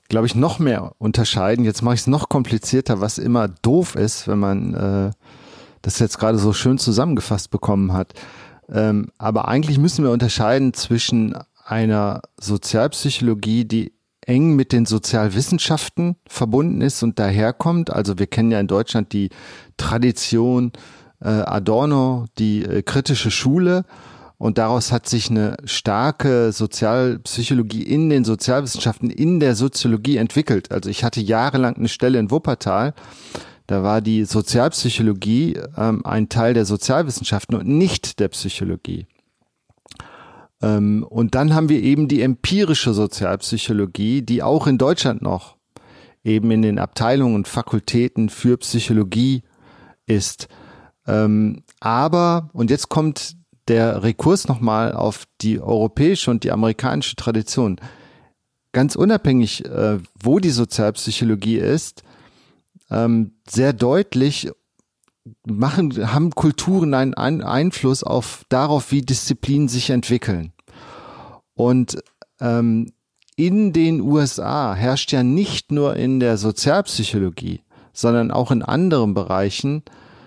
glaube 0.08 0.26
ich, 0.26 0.34
noch 0.34 0.58
mehr 0.58 0.92
unterscheiden. 0.98 1.64
Jetzt 1.64 1.82
mache 1.82 1.94
ich 1.94 2.00
es 2.02 2.06
noch 2.06 2.28
komplizierter, 2.28 3.00
was 3.00 3.18
immer 3.18 3.48
doof 3.48 3.94
ist, 3.94 4.28
wenn 4.28 4.38
man 4.38 4.74
äh, 4.74 5.10
das 5.82 5.98
jetzt 5.98 6.18
gerade 6.18 6.38
so 6.38 6.52
schön 6.52 6.78
zusammengefasst 6.78 7.50
bekommen 7.50 7.92
hat. 7.92 8.14
Ähm, 8.68 9.08
aber 9.18 9.48
eigentlich 9.48 9.78
müssen 9.78 10.04
wir 10.04 10.10
unterscheiden 10.10 10.74
zwischen 10.74 11.36
einer 11.64 12.22
Sozialpsychologie, 12.40 13.64
die 13.64 13.92
eng 14.26 14.56
mit 14.56 14.72
den 14.72 14.86
Sozialwissenschaften 14.86 16.16
verbunden 16.26 16.80
ist 16.80 17.02
und 17.02 17.18
daherkommt. 17.18 17.90
Also 17.90 18.18
wir 18.18 18.26
kennen 18.26 18.50
ja 18.50 18.60
in 18.60 18.66
Deutschland 18.66 19.12
die 19.12 19.30
Tradition 19.76 20.72
äh, 21.20 21.28
Adorno, 21.28 22.26
die 22.38 22.64
äh, 22.64 22.82
kritische 22.82 23.30
Schule. 23.30 23.84
Und 24.38 24.58
daraus 24.58 24.92
hat 24.92 25.08
sich 25.08 25.30
eine 25.30 25.56
starke 25.64 26.52
Sozialpsychologie 26.52 27.82
in 27.82 28.10
den 28.10 28.24
Sozialwissenschaften, 28.24 29.10
in 29.10 29.40
der 29.40 29.54
Soziologie 29.54 30.18
entwickelt. 30.18 30.70
Also 30.70 30.90
ich 30.90 31.04
hatte 31.04 31.20
jahrelang 31.20 31.76
eine 31.76 31.88
Stelle 31.88 32.18
in 32.18 32.30
Wuppertal. 32.30 32.92
Da 33.66 33.82
war 33.82 34.00
die 34.00 34.24
Sozialpsychologie 34.24 35.58
ähm, 35.76 36.04
ein 36.04 36.28
Teil 36.28 36.54
der 36.54 36.66
Sozialwissenschaften 36.66 37.56
und 37.56 37.66
nicht 37.66 38.20
der 38.20 38.28
Psychologie. 38.28 39.06
Ähm, 40.62 41.04
und 41.08 41.34
dann 41.34 41.54
haben 41.54 41.68
wir 41.68 41.82
eben 41.82 42.06
die 42.06 42.20
empirische 42.20 42.92
Sozialpsychologie, 42.92 44.22
die 44.22 44.42
auch 44.42 44.66
in 44.66 44.78
Deutschland 44.78 45.22
noch 45.22 45.56
eben 46.24 46.50
in 46.50 46.62
den 46.62 46.78
Abteilungen 46.78 47.36
und 47.36 47.48
Fakultäten 47.48 48.28
für 48.28 48.58
Psychologie 48.58 49.42
ist. 50.06 50.48
Ähm, 51.06 51.62
aber, 51.80 52.50
und 52.52 52.70
jetzt 52.70 52.88
kommt 52.88 53.36
der 53.68 54.02
Rekurs 54.02 54.48
nochmal 54.48 54.92
auf 54.92 55.24
die 55.40 55.60
europäische 55.60 56.30
und 56.30 56.44
die 56.44 56.52
amerikanische 56.52 57.16
Tradition. 57.16 57.80
Ganz 58.72 58.94
unabhängig, 58.94 59.64
äh, 59.64 59.98
wo 60.20 60.38
die 60.38 60.50
Sozialpsychologie 60.50 61.56
ist, 61.56 62.02
ähm, 62.90 63.32
sehr 63.48 63.72
deutlich 63.72 64.50
machen, 65.46 66.12
haben 66.12 66.30
Kulturen 66.30 66.94
einen 66.94 67.14
Ein 67.14 67.42
Einfluss 67.42 68.02
auf 68.02 68.44
darauf, 68.48 68.92
wie 68.92 69.02
Disziplinen 69.02 69.68
sich 69.68 69.90
entwickeln. 69.90 70.52
Und 71.54 71.98
ähm, 72.40 72.92
in 73.36 73.72
den 73.72 74.00
USA 74.00 74.74
herrscht 74.74 75.12
ja 75.12 75.22
nicht 75.22 75.72
nur 75.72 75.96
in 75.96 76.20
der 76.20 76.38
Sozialpsychologie, 76.38 77.62
sondern 77.92 78.30
auch 78.30 78.50
in 78.50 78.62
anderen 78.62 79.14
Bereichen 79.14 79.82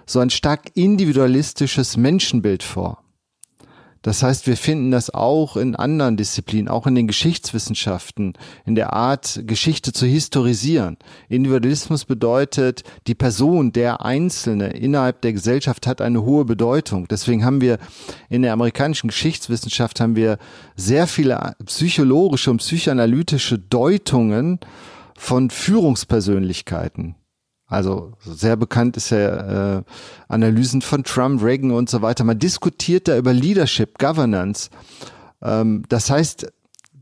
so 0.06 0.20
ein 0.20 0.30
stark 0.30 0.72
individualistisches 0.76 1.98
Menschenbild 1.98 2.64
vor. 2.64 3.04
Das 4.02 4.24
heißt, 4.24 4.48
wir 4.48 4.56
finden 4.56 4.92
das 4.92 5.14
auch 5.14 5.58
in 5.58 5.76
anderen 5.76 6.16
Disziplinen, 6.16 6.70
auch 6.70 6.88
in 6.88 6.96
den 6.96 7.08
Geschichtswissenschaften, 7.08 8.34
in 8.66 8.76
der 8.76 8.94
Art, 8.94 9.42
Geschichte 9.46 9.92
zu 9.92 10.06
historisieren. 10.06 10.98
Individualismus 11.28 12.06
bedeutet, 12.06 12.84
die 13.08 13.16
Person, 13.16 13.74
der 13.74 14.06
Einzelne 14.06 14.70
innerhalb 14.70 15.22
der 15.22 15.34
Gesellschaft 15.34 15.86
hat 15.86 16.00
eine 16.00 16.24
hohe 16.24 16.46
Bedeutung. 16.46 17.08
Deswegen 17.10 17.44
haben 17.44 17.60
wir 17.60 17.78
in 18.30 18.42
der 18.42 18.54
amerikanischen 18.54 19.08
Geschichtswissenschaft 19.08 20.00
haben 20.00 20.16
wir 20.16 20.38
sehr 20.76 21.06
viele 21.06 21.56
psychologische 21.66 22.52
und 22.52 22.58
psychoanalytische 22.58 23.60
Deutungen 23.60 24.60
von 25.16 25.50
Führungspersönlichkeiten. 25.50 27.16
Also 27.70 28.14
sehr 28.26 28.56
bekannt 28.56 28.98
ist 28.98 29.12
ja 29.12 29.78
äh, 29.78 29.84
Analysen 30.28 30.82
von 30.82 31.04
Trump, 31.04 31.44
Reagan 31.44 31.72
und 31.72 31.88
so 31.88 32.02
weiter. 32.02 32.24
Man 32.24 32.40
diskutiert 32.40 33.08
da 33.08 33.16
über 33.16 33.32
Leadership, 33.32 34.00
Governance. 34.00 34.70
Ähm, 35.44 35.84
das 35.88 36.10
heißt, 36.10 36.52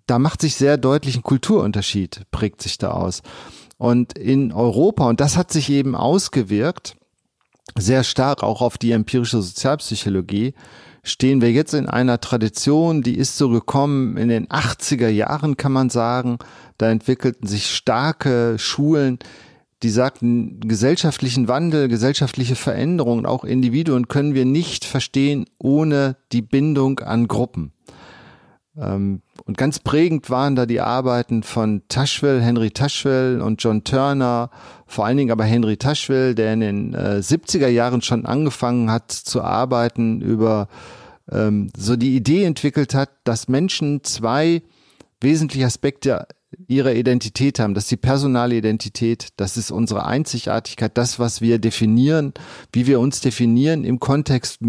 da 0.08 0.20
macht 0.20 0.42
sich 0.42 0.56
sehr 0.56 0.78
deutlich 0.78 1.16
ein 1.16 1.24
Kulturunterschied, 1.24 2.26
prägt 2.32 2.62
sich 2.62 2.78
da 2.78 2.92
aus. 2.92 3.22
Und 3.78 4.18
in 4.18 4.52
Europa, 4.52 5.08
und 5.08 5.22
das 5.22 5.38
hat 5.38 5.52
sich 5.52 5.70
eben 5.70 5.96
ausgewirkt, 5.96 6.98
sehr 7.78 8.04
stark 8.04 8.44
auch 8.44 8.62
auf 8.62 8.78
die 8.78 8.92
empirische 8.92 9.42
Sozialpsychologie, 9.42 10.54
stehen 11.04 11.42
wir 11.42 11.52
jetzt 11.52 11.74
in 11.74 11.88
einer 11.88 12.20
Tradition, 12.20 13.02
die 13.02 13.18
ist 13.18 13.38
so 13.38 13.50
gekommen 13.50 14.18
in 14.18 14.28
den 14.28 14.48
80er 14.48 15.08
Jahren, 15.08 15.56
kann 15.56 15.72
man 15.72 15.90
sagen. 15.90 16.40
Da 16.78 16.90
entwickelten 16.90 17.48
sich 17.48 17.74
starke 17.74 18.56
Schulen, 18.58 19.20
die 19.84 19.90
sagten, 19.90 20.60
gesellschaftlichen 20.62 21.48
Wandel, 21.48 21.88
gesellschaftliche 21.88 22.56
Veränderungen, 22.56 23.26
auch 23.26 23.44
Individuen 23.44 24.08
können 24.08 24.34
wir 24.34 24.46
nicht 24.46 24.86
verstehen 24.86 25.46
ohne 25.60 26.18
die 26.32 26.42
Bindung 26.42 27.00
an 27.00 27.28
Gruppen. 27.28 27.74
Ähm, 28.76 29.22
und 29.46 29.58
ganz 29.58 29.80
prägend 29.80 30.30
waren 30.30 30.56
da 30.56 30.66
die 30.66 30.82
Arbeiten 30.82 31.44
von 31.44 31.84
Tashwell, 31.90 32.42
Henry 32.42 32.72
Tashwell 32.72 33.42
und 33.42 33.62
John 33.64 33.84
Turner, 33.84 34.50
vor 34.86 35.06
allen 35.06 35.18
Dingen 35.18 35.32
aber 35.32 35.46
Henry 35.46 35.78
Tashwell, 35.78 36.36
der 36.36 36.54
in 36.54 36.60
den 36.60 36.94
äh, 36.94 37.22
70er 37.22 37.68
Jahren 37.68 38.02
schon 38.02 38.26
angefangen 38.26 38.92
hat 38.92 39.12
zu 39.12 39.42
arbeiten 39.42 40.22
über 40.22 40.68
ähm, 41.32 41.70
so 41.78 41.96
die 41.96 42.16
Idee 42.16 42.44
entwickelt 42.44 42.94
hat, 42.94 43.10
dass 43.24 43.48
Menschen 43.48 44.04
zwei 44.04 44.62
wesentliche 45.22 45.66
Aspekte 45.66 46.28
ihrer 46.68 46.94
Identität 46.94 47.60
haben. 47.60 47.74
Das 47.74 47.86
ist 47.86 47.92
die 47.92 47.98
personale 47.98 48.56
Identität, 48.56 49.30
das 49.38 49.58
ist 49.58 49.72
unsere 49.72 50.06
Einzigartigkeit, 50.06 50.98
das, 50.98 51.20
was 51.20 51.42
wir 51.42 51.60
definieren, 51.60 52.34
wie 52.72 52.88
wir 52.88 53.00
uns 53.00 53.20
definieren 53.22 53.84
im 53.84 54.00
Kontext 54.00 54.60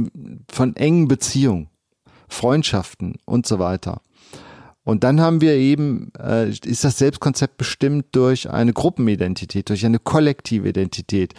von 0.50 0.76
engen 0.76 1.08
Beziehungen, 1.08 1.68
Freundschaften 2.28 3.18
und 3.24 3.46
so 3.46 3.58
weiter. 3.58 4.02
Und 4.82 5.04
dann 5.04 5.20
haben 5.20 5.42
wir 5.42 5.52
eben, 5.52 6.12
äh, 6.18 6.48
ist 6.48 6.82
das 6.82 6.96
Selbstkonzept 6.98 7.58
bestimmt 7.58 8.06
durch 8.12 8.48
eine 8.48 8.72
Gruppenidentität, 8.72 9.68
durch 9.68 9.84
eine 9.84 9.98
kollektive 9.98 10.70
Identität. 10.70 11.34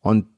Und 0.00 0.28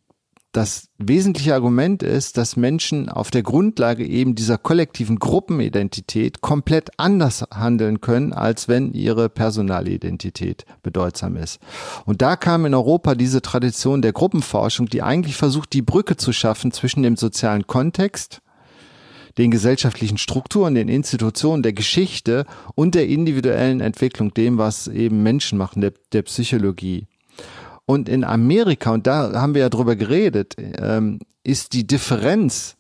das 0.53 0.89
wesentliche 0.99 1.55
Argument 1.55 2.03
ist, 2.03 2.37
dass 2.37 2.57
Menschen 2.57 3.09
auf 3.09 3.31
der 3.31 3.43
Grundlage 3.43 4.07
eben 4.07 4.35
dieser 4.35 4.59
kollektiven 4.59 5.19
Gruppenidentität 5.19 6.43
komplett 6.43 6.91
anders 6.99 7.45
handeln 7.51 8.03
können, 8.03 8.35
als 8.35 8.69
wenn 8.69 8.93
ihre 8.93 9.31
personale 9.31 9.91
Identität 9.91 10.67
bedeutsam 10.83 11.37
ist. 11.37 11.59
Und 12.05 12.21
da 12.21 12.37
kam 12.37 12.67
in 12.67 12.75
Europa 12.75 13.15
diese 13.15 13.41
Tradition 13.41 14.03
der 14.03 14.13
Gruppenforschung, 14.13 14.87
die 14.87 15.03
eigentlich 15.03 15.37
versucht, 15.37 15.73
die 15.73 15.83
Brücke 15.83 16.19
zu 16.19 16.35
schaffen 16.35 16.71
zwischen 16.71 17.03
dem 17.03 17.17
sozialen 17.17 17.67
Kontext, 17.67 18.43
den 19.39 19.51
gesellschaftlichen 19.51 20.19
Strukturen, 20.19 20.75
den 20.75 20.91
Institutionen, 20.91 21.63
der 21.63 21.73
Geschichte 21.73 22.45
und 22.75 22.95
der 22.95 23.09
individuellen 23.09 23.81
Entwicklung, 23.81 24.35
dem, 24.35 24.59
was 24.59 24.87
eben 24.87 25.23
Menschen 25.23 25.57
machen, 25.57 25.81
der, 25.81 25.95
der 26.13 26.23
Psychologie. 26.23 27.07
Und 27.87 28.09
in 28.09 28.25
Amerika, 28.25 28.93
und 28.93 29.07
da 29.07 29.33
haben 29.35 29.55
wir 29.55 29.63
ja 29.63 29.69
drüber 29.69 29.97
geredet, 29.97 30.55
ähm, 30.59 31.19
ist 31.43 31.73
die 31.73 31.87
Differenz, 31.87 32.77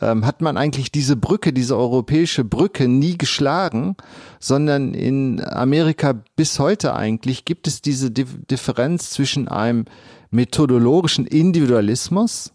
ähm, 0.00 0.26
hat 0.26 0.40
man 0.40 0.56
eigentlich 0.56 0.90
diese 0.90 1.16
Brücke, 1.16 1.52
diese 1.52 1.76
europäische 1.76 2.44
Brücke 2.44 2.88
nie 2.88 3.18
geschlagen, 3.18 3.96
sondern 4.40 4.94
in 4.94 5.44
Amerika 5.44 6.22
bis 6.36 6.58
heute 6.58 6.94
eigentlich 6.94 7.44
gibt 7.44 7.66
es 7.66 7.82
diese 7.82 8.10
Differenz 8.10 9.10
zwischen 9.10 9.46
einem 9.48 9.84
methodologischen 10.30 11.26
Individualismus, 11.26 12.52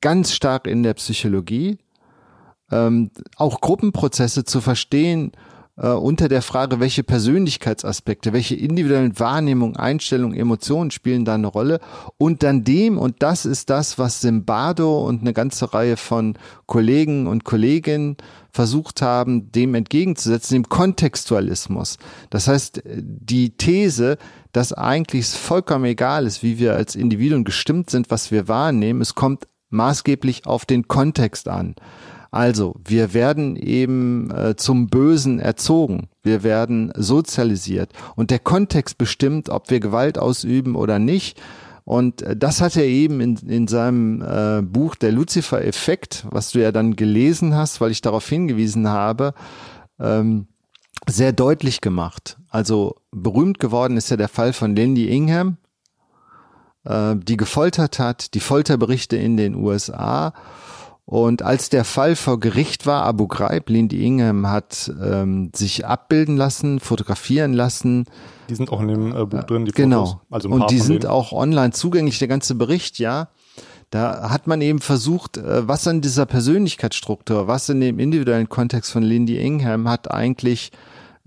ganz 0.00 0.32
stark 0.32 0.66
in 0.66 0.82
der 0.82 0.94
Psychologie, 0.94 1.78
ähm, 2.70 3.10
auch 3.36 3.60
Gruppenprozesse 3.60 4.44
zu 4.44 4.60
verstehen 4.60 5.32
äh, 5.80 5.88
unter 5.88 6.28
der 6.28 6.42
Frage, 6.42 6.80
welche 6.80 7.04
Persönlichkeitsaspekte, 7.04 8.32
welche 8.32 8.56
individuellen 8.56 9.18
Wahrnehmungen, 9.18 9.76
Einstellungen, 9.76 10.36
Emotionen 10.36 10.90
spielen 10.90 11.24
da 11.24 11.34
eine 11.34 11.46
Rolle 11.46 11.80
und 12.16 12.42
dann 12.42 12.64
dem, 12.64 12.98
und 12.98 13.22
das 13.22 13.46
ist 13.46 13.70
das, 13.70 13.98
was 13.98 14.20
Simbardo 14.20 15.06
und 15.06 15.20
eine 15.20 15.32
ganze 15.32 15.72
Reihe 15.72 15.96
von 15.96 16.34
Kollegen 16.66 17.26
und 17.26 17.44
Kolleginnen 17.44 18.16
versucht 18.50 19.02
haben, 19.02 19.52
dem 19.52 19.74
entgegenzusetzen, 19.74 20.54
dem 20.54 20.68
Kontextualismus. 20.68 21.98
Das 22.30 22.48
heißt, 22.48 22.82
die 22.84 23.50
These, 23.50 24.18
dass 24.52 24.72
eigentlich 24.72 25.26
es 25.26 25.36
vollkommen 25.36 25.84
egal 25.84 26.26
ist, 26.26 26.42
wie 26.42 26.58
wir 26.58 26.74
als 26.74 26.96
Individuen 26.96 27.44
gestimmt 27.44 27.90
sind, 27.90 28.10
was 28.10 28.32
wir 28.32 28.48
wahrnehmen, 28.48 29.00
es 29.00 29.14
kommt 29.14 29.46
maßgeblich 29.70 30.46
auf 30.46 30.64
den 30.64 30.88
Kontext 30.88 31.46
an. 31.46 31.76
Also, 32.30 32.74
wir 32.84 33.14
werden 33.14 33.56
eben 33.56 34.30
äh, 34.30 34.54
zum 34.56 34.88
Bösen 34.88 35.40
erzogen. 35.40 36.08
Wir 36.22 36.42
werden 36.42 36.92
sozialisiert. 36.94 37.92
Und 38.16 38.30
der 38.30 38.38
Kontext 38.38 38.98
bestimmt, 38.98 39.48
ob 39.48 39.70
wir 39.70 39.80
Gewalt 39.80 40.18
ausüben 40.18 40.74
oder 40.76 40.98
nicht. 40.98 41.40
Und 41.84 42.20
äh, 42.20 42.36
das 42.36 42.60
hat 42.60 42.76
er 42.76 42.84
eben 42.84 43.20
in, 43.22 43.36
in 43.36 43.66
seinem 43.66 44.20
äh, 44.20 44.60
Buch 44.60 44.94
Der 44.94 45.10
Lucifer-Effekt, 45.10 46.26
was 46.30 46.50
du 46.50 46.60
ja 46.60 46.70
dann 46.70 46.96
gelesen 46.96 47.54
hast, 47.54 47.80
weil 47.80 47.92
ich 47.92 48.02
darauf 48.02 48.28
hingewiesen 48.28 48.88
habe, 48.88 49.32
ähm, 49.98 50.48
sehr 51.06 51.32
deutlich 51.32 51.80
gemacht. 51.80 52.36
Also 52.50 52.96
berühmt 53.10 53.58
geworden 53.58 53.96
ist 53.96 54.10
ja 54.10 54.18
der 54.18 54.28
Fall 54.28 54.52
von 54.52 54.76
Lindy 54.76 55.08
Ingham, 55.08 55.56
äh, 56.84 57.16
die 57.16 57.38
gefoltert 57.38 57.98
hat, 57.98 58.34
die 58.34 58.40
Folterberichte 58.40 59.16
in 59.16 59.38
den 59.38 59.54
USA 59.54 60.34
und 61.08 61.40
als 61.40 61.70
der 61.70 61.84
Fall 61.84 62.16
vor 62.16 62.38
Gericht 62.38 62.84
war, 62.84 63.04
Abu 63.04 63.28
Ghraib, 63.28 63.70
Lindy 63.70 64.04
Ingham 64.04 64.46
hat 64.46 64.92
ähm, 65.02 65.50
sich 65.56 65.86
abbilden 65.86 66.36
lassen, 66.36 66.80
fotografieren 66.80 67.54
lassen. 67.54 68.04
Die 68.50 68.54
sind 68.54 68.70
auch 68.70 68.82
in 68.82 68.88
dem 68.88 69.16
äh, 69.16 69.24
Buch 69.24 69.42
drin, 69.44 69.64
die 69.64 69.72
genau. 69.72 70.04
Fotos. 70.04 70.20
Also 70.28 70.48
Und 70.50 70.70
die 70.70 70.78
sind 70.78 71.06
auch 71.06 71.32
online 71.32 71.72
zugänglich, 71.72 72.18
der 72.18 72.28
ganze 72.28 72.54
Bericht, 72.56 72.98
ja. 72.98 73.28
Da 73.88 74.28
hat 74.28 74.46
man 74.46 74.60
eben 74.60 74.80
versucht, 74.80 75.38
äh, 75.38 75.66
was 75.66 75.88
an 75.88 76.02
dieser 76.02 76.26
Persönlichkeitsstruktur, 76.26 77.48
was 77.48 77.70
in 77.70 77.80
dem 77.80 77.98
individuellen 77.98 78.50
Kontext 78.50 78.92
von 78.92 79.02
Lindy 79.02 79.38
Ingham 79.38 79.88
hat 79.88 80.10
eigentlich 80.10 80.72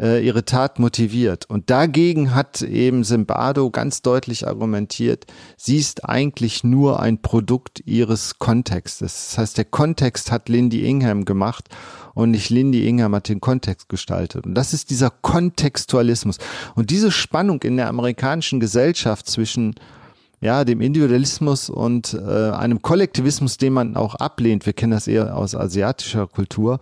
äh, 0.02 0.26
ihre 0.26 0.44
Tat 0.44 0.80
motiviert. 0.80 1.46
Und 1.50 1.70
dagegen 1.70 2.34
hat 2.34 2.62
eben 2.62 3.04
Zimbardo 3.04 3.70
ganz 3.70 4.02
deutlich 4.02 4.48
argumentiert, 4.48 5.26
sie 5.56 5.78
ist 5.78 6.10
eigentlich 6.10 6.64
nur 6.64 7.00
ein 7.00 7.22
Produkt 7.22 7.84
ihres 7.86 8.40
Kontextes. 8.40 9.30
Das 9.30 9.38
heißt, 9.38 9.58
der 9.58 9.66
Kontext 9.66 10.32
hat 10.32 10.50
Lindy 10.50 10.86
Ingham 10.86 11.24
gemacht 11.24 11.70
und 12.14 12.32
nicht 12.32 12.50
Lindy 12.50 12.88
Ingham 12.88 13.16
hat 13.16 13.30
den 13.30 13.40
Kontext 13.40 13.88
gestaltet. 13.88 14.46
Und 14.46 14.56
das 14.56 14.74
ist 14.74 14.90
dieser 14.90 15.12
Kontextualismus. 15.12 16.38
Und 16.76 16.90
diese 16.90 17.12
Spannung 17.12 17.62
in 17.62 17.78
der 17.78 17.88
amerikanischen 17.88 18.60
Gesellschaft 18.60 19.30
zwischen 19.30 19.76
ja, 20.42 20.66
dem 20.66 20.82
Individualismus 20.82 21.70
und 21.70 22.16
äh, 22.16 22.50
einem 22.50 22.82
Kollektivismus, 22.82 23.58
den 23.58 23.74
man 23.74 23.96
auch 23.96 24.16
ablehnt, 24.16 24.66
wir 24.66 24.74
kennen 24.74 24.92
das 24.92 25.08
eher 25.08 25.38
aus 25.38 25.54
asiatischer 25.54 26.26
Kultur, 26.26 26.80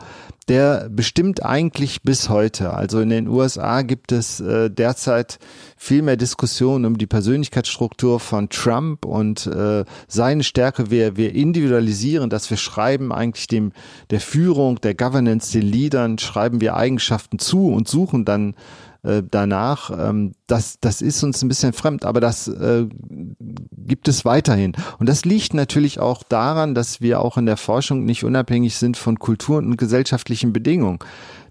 der 0.47 0.89
bestimmt 0.89 1.45
eigentlich 1.45 2.01
bis 2.01 2.29
heute. 2.29 2.73
Also 2.73 3.01
in 3.01 3.09
den 3.09 3.27
USA 3.27 3.81
gibt 3.81 4.13
es 4.13 4.39
äh, 4.39 4.71
derzeit 4.71 5.39
viel 5.75 6.01
mehr 6.01 6.15
Diskussionen 6.15 6.85
um 6.85 6.97
die 6.97 7.05
Persönlichkeitsstruktur 7.05 8.21
von 8.21 8.47
Trump 8.47 9.03
und 9.03 9.45
äh, 9.45 9.83
seine 10.07 10.43
Stärke. 10.43 10.89
Wir, 10.89 11.17
wir 11.17 11.35
individualisieren, 11.35 12.29
dass 12.29 12.49
wir 12.49 12.57
schreiben 12.57 13.11
eigentlich 13.11 13.47
dem 13.47 13.73
der 14.09 14.21
Führung, 14.21 14.79
der 14.79 14.95
Governance, 14.95 15.51
den 15.51 15.67
Leadern, 15.67 16.17
schreiben 16.17 16.61
wir 16.61 16.77
Eigenschaften 16.77 17.39
zu 17.39 17.67
und 17.67 17.89
suchen 17.89 18.23
dann 18.23 18.55
äh, 19.03 19.23
danach. 19.29 19.91
Ähm, 19.97 20.33
das, 20.47 20.77
das 20.81 21.01
ist 21.01 21.23
uns 21.23 21.41
ein 21.41 21.47
bisschen 21.47 21.73
fremd, 21.73 22.05
aber 22.05 22.19
das 22.19 22.47
äh, 22.47 22.87
gibt 23.87 24.07
es 24.07 24.25
weiterhin. 24.25 24.73
Und 24.99 25.07
das 25.07 25.25
liegt 25.25 25.53
natürlich 25.53 25.99
auch 25.99 26.23
daran, 26.23 26.75
dass 26.75 27.01
wir 27.01 27.21
auch 27.21 27.37
in 27.37 27.45
der 27.45 27.57
Forschung 27.57 28.05
nicht 28.05 28.23
unabhängig 28.23 28.77
sind 28.77 28.97
von 28.97 29.17
Kulturen 29.19 29.67
und 29.67 29.77
gesellschaftlichen 29.77 30.53
Bedingungen. 30.53 30.99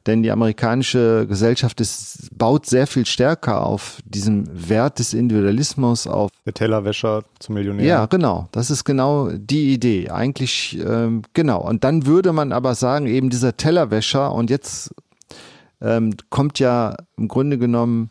Denn 0.07 0.23
die 0.23 0.31
amerikanische 0.31 1.27
Gesellschaft 1.27 1.81
ist, 1.81 2.31
baut 2.33 2.67
sehr 2.67 2.87
viel 2.87 3.05
stärker 3.05 3.67
auf 3.67 3.99
diesem 4.07 4.47
Wert 4.53 4.99
des 4.99 5.13
Individualismus, 5.13 6.07
auf 6.07 6.31
der 6.47 6.55
Tellerwäscher 6.55 7.25
zum 7.39 7.57
Millionär. 7.57 7.85
Ja, 7.85 8.07
genau. 8.07 8.49
Das 8.53 8.71
ist 8.71 8.85
genau 8.85 9.29
die 9.31 9.75
Idee. 9.75 10.09
Eigentlich, 10.09 10.79
ähm, 10.83 11.23
genau. 11.35 11.61
Und 11.61 11.85
dann 11.85 12.07
würde 12.07 12.33
man 12.33 12.53
aber 12.53 12.75
sagen, 12.75 13.07
eben 13.07 13.29
dieser 13.29 13.57
Tellerwäscher, 13.57 14.33
und 14.33 14.49
jetzt 14.49 14.95
ähm, 15.81 16.15
kommt 16.31 16.59
ja 16.59 16.97
im 17.17 17.29
Grunde 17.29 17.59
genommen 17.59 18.11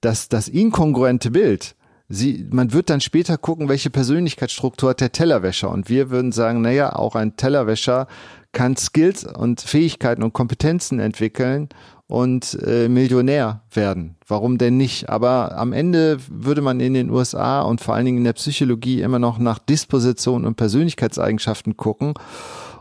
das, 0.00 0.28
das 0.28 0.48
inkongruente 0.48 1.30
Bild. 1.30 1.76
Sie, 2.08 2.46
man 2.50 2.72
wird 2.72 2.90
dann 2.90 3.00
später 3.00 3.38
gucken, 3.38 3.68
welche 3.68 3.90
Persönlichkeitsstruktur 3.90 4.90
hat 4.90 5.00
der 5.00 5.12
Tellerwäscher. 5.12 5.70
Und 5.70 5.88
wir 5.88 6.10
würden 6.10 6.32
sagen, 6.32 6.60
naja, 6.60 6.94
auch 6.94 7.14
ein 7.14 7.36
Tellerwäscher 7.36 8.06
kann 8.52 8.76
Skills 8.76 9.24
und 9.24 9.60
Fähigkeiten 9.60 10.22
und 10.22 10.32
Kompetenzen 10.32 11.00
entwickeln 11.00 11.70
und 12.06 12.58
äh, 12.64 12.88
Millionär 12.88 13.62
werden. 13.72 14.16
Warum 14.26 14.58
denn 14.58 14.76
nicht? 14.76 15.08
Aber 15.08 15.56
am 15.56 15.72
Ende 15.72 16.18
würde 16.28 16.60
man 16.60 16.78
in 16.80 16.94
den 16.94 17.10
USA 17.10 17.62
und 17.62 17.80
vor 17.80 17.94
allen 17.94 18.04
Dingen 18.04 18.18
in 18.18 18.24
der 18.24 18.34
Psychologie 18.34 19.00
immer 19.00 19.18
noch 19.18 19.38
nach 19.38 19.58
Disposition 19.58 20.44
und 20.44 20.56
Persönlichkeitseigenschaften 20.56 21.76
gucken. 21.76 22.14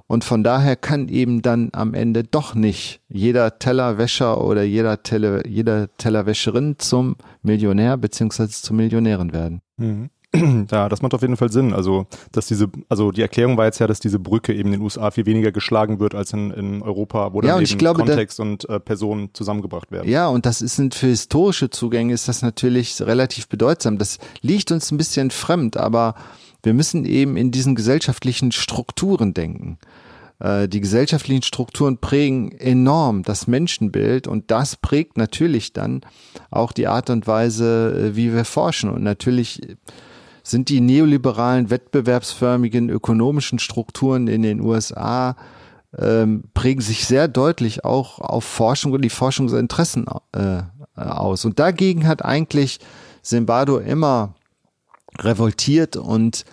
Und 0.08 0.24
von 0.24 0.44
daher 0.44 0.76
kann 0.76 1.08
eben 1.08 1.42
dann 1.42 1.70
am 1.72 1.94
Ende 1.94 2.24
doch 2.24 2.56
nicht 2.56 3.02
jeder 3.08 3.58
Tellerwäscher 3.58 4.44
oder 4.44 4.64
jeder, 4.64 5.02
Teller, 5.02 5.48
jeder 5.48 5.96
Tellerwäscherin 5.98 6.76
zum 6.78 7.16
Millionär 7.42 7.98
beziehungsweise 7.98 8.52
zur 8.62 8.76
Millionärin 8.76 9.34
werden. 9.34 9.62
Mhm. 9.78 10.10
Ja, 10.72 10.90
das 10.90 11.02
macht 11.02 11.14
auf 11.14 11.22
jeden 11.22 11.38
Fall 11.38 11.52
Sinn. 11.52 11.74
Also, 11.74 12.08
dass 12.32 12.48
diese, 12.48 12.68
also 12.90 13.12
die 13.12 13.22
Erklärung 13.22 13.58
war 13.58 13.66
jetzt 13.66 13.80
ja, 13.80 13.88
dass 13.88 14.00
diese 14.00 14.20
Brücke 14.20 14.54
eben 14.54 14.70
in 14.70 14.80
den 14.80 14.82
USA 14.82 15.12
viel 15.12 15.26
weniger 15.26 15.52
geschlagen 15.52 16.00
wird 16.00 16.16
als 16.16 16.34
in, 16.34 16.52
in 16.52 16.82
Europa, 16.82 17.34
wo 17.34 17.42
dann 17.42 17.50
ja, 17.50 17.60
eben 17.60 17.78
glaube, 17.78 18.00
Kontext 18.00 18.40
da, 18.40 18.44
und 18.44 18.68
äh, 18.70 18.80
Personen 18.80 19.30
zusammengebracht 19.34 19.92
werden. 19.92 20.10
Ja, 20.10 20.28
und 20.28 20.46
das 20.46 20.62
ist 20.62 20.82
für 20.96 21.08
historische 21.08 21.70
Zugänge 21.70 22.14
ist 22.14 22.28
das 22.28 22.42
natürlich 22.42 23.02
relativ 23.02 23.48
bedeutsam. 23.48 23.98
Das 23.98 24.18
liegt 24.42 24.72
uns 24.72 24.92
ein 24.92 24.98
bisschen 24.98 25.30
fremd, 25.30 25.78
aber 25.78 26.16
wir 26.64 26.74
müssen 26.74 27.06
eben 27.06 27.38
in 27.38 27.52
diesen 27.52 27.76
gesellschaftlichen 27.76 28.52
Strukturen 28.52 29.34
denken. 29.34 29.78
Äh, 30.40 30.68
die 30.68 30.80
gesellschaftlichen 30.80 31.44
Strukturen 31.44 31.98
prägen 31.98 32.52
enorm 32.52 33.24
das 33.24 33.48
Menschenbild 33.48 34.28
und 34.28 34.50
das 34.50 34.76
prägt 34.76 35.18
natürlich 35.18 35.74
dann 35.74 36.02
auch 36.50 36.72
die 36.72 36.88
Art 36.88 37.10
und 37.10 37.28
Weise, 37.28 38.12
äh, 38.12 38.16
wie 38.16 38.34
wir 38.34 38.46
forschen. 38.46 38.90
Und 38.90 39.04
natürlich 39.04 39.62
sind 40.42 40.70
die 40.70 40.82
neoliberalen, 40.82 41.70
wettbewerbsförmigen 41.70 42.90
ökonomischen 42.90 43.60
Strukturen 43.60 44.28
in 44.28 44.42
den 44.42 44.60
USA 44.60 45.36
ähm, 45.98 46.46
prägen 46.54 46.82
sich 46.82 47.06
sehr 47.06 47.28
deutlich 47.28 47.86
auch 47.86 48.20
auf 48.20 48.44
Forschung 48.44 48.94
und 48.94 49.04
die 49.04 49.10
Forschungsinteressen 49.10 50.08
äh, 50.34 50.64
aus. 50.96 51.46
Und 51.46 51.60
dagegen 51.60 52.08
hat 52.08 52.26
eigentlich 52.26 52.80
Zimbardo 53.22 53.78
immer 53.78 54.34
revoltiert 55.20 55.96
und 55.96 56.46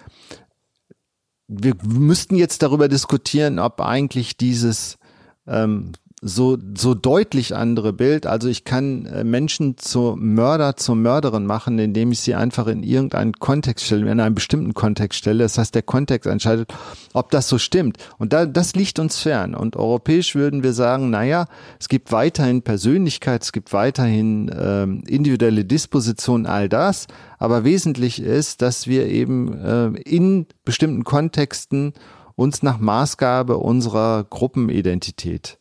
wir 1.49 1.75
müssten 1.83 2.37
jetzt 2.37 2.63
darüber 2.63 2.89
diskutieren, 2.89 3.59
ob 3.59 3.81
eigentlich 3.81 4.37
dieses 4.37 4.99
ähm, 5.47 5.93
so, 6.23 6.59
so 6.77 6.95
deutlich 6.95 7.57
andere 7.57 7.95
Bild. 7.95 8.27
Also 8.27 8.49
ich 8.49 8.65
kann 8.65 9.07
äh, 9.07 9.25
Menschen 9.25 9.79
zu 9.79 10.17
Mörder, 10.19 10.77
zur 10.77 10.95
Mörderin 10.95 11.47
machen, 11.47 11.79
indem 11.79 12.13
ich 12.13 12.21
sie 12.21 12.35
einfach 12.35 12.67
in 12.67 12.83
irgendeinen 12.83 13.33
Kontext 13.33 13.87
stelle, 13.87 14.11
in 14.11 14.21
einen 14.21 14.35
bestimmten 14.35 14.75
Kontext 14.75 15.19
stelle. 15.19 15.45
Das 15.45 15.57
heißt, 15.57 15.75
der 15.75 15.83
Kontext 15.83 16.29
entscheidet, 16.29 16.75
ob 17.15 17.31
das 17.31 17.49
so 17.49 17.57
stimmt. 17.57 17.97
Und 18.19 18.35
da, 18.35 18.45
das 18.45 18.75
liegt 18.75 18.99
uns 18.99 19.19
fern. 19.19 19.55
Und 19.55 19.77
europäisch 19.77 20.35
würden 20.35 20.63
wir 20.63 20.75
sagen, 20.75 21.09
naja, 21.09 21.47
es 21.79 21.89
gibt 21.89 22.13
weiterhin 22.13 22.61
Persönlichkeit, 22.61 23.43
es 23.43 23.53
gibt 23.53 23.73
weiterhin 23.73 24.55
ähm, 24.55 25.03
individuelle 25.07 25.65
Disposition, 25.65 26.45
all 26.45 26.69
das. 26.69 27.07
Aber 27.39 27.65
wesentlich 27.65 28.21
ist, 28.21 28.61
dass 28.61 28.87
wir 28.87 29.07
eben 29.07 29.57
äh, 29.57 29.87
in 30.03 30.47
bestimmten 30.67 31.05
Kontexten 31.05 31.95
uns 32.37 32.63
nach 32.63 32.79
Maßgabe 32.79 33.57
unserer 33.57 34.25
Gruppenidentität 34.25 35.60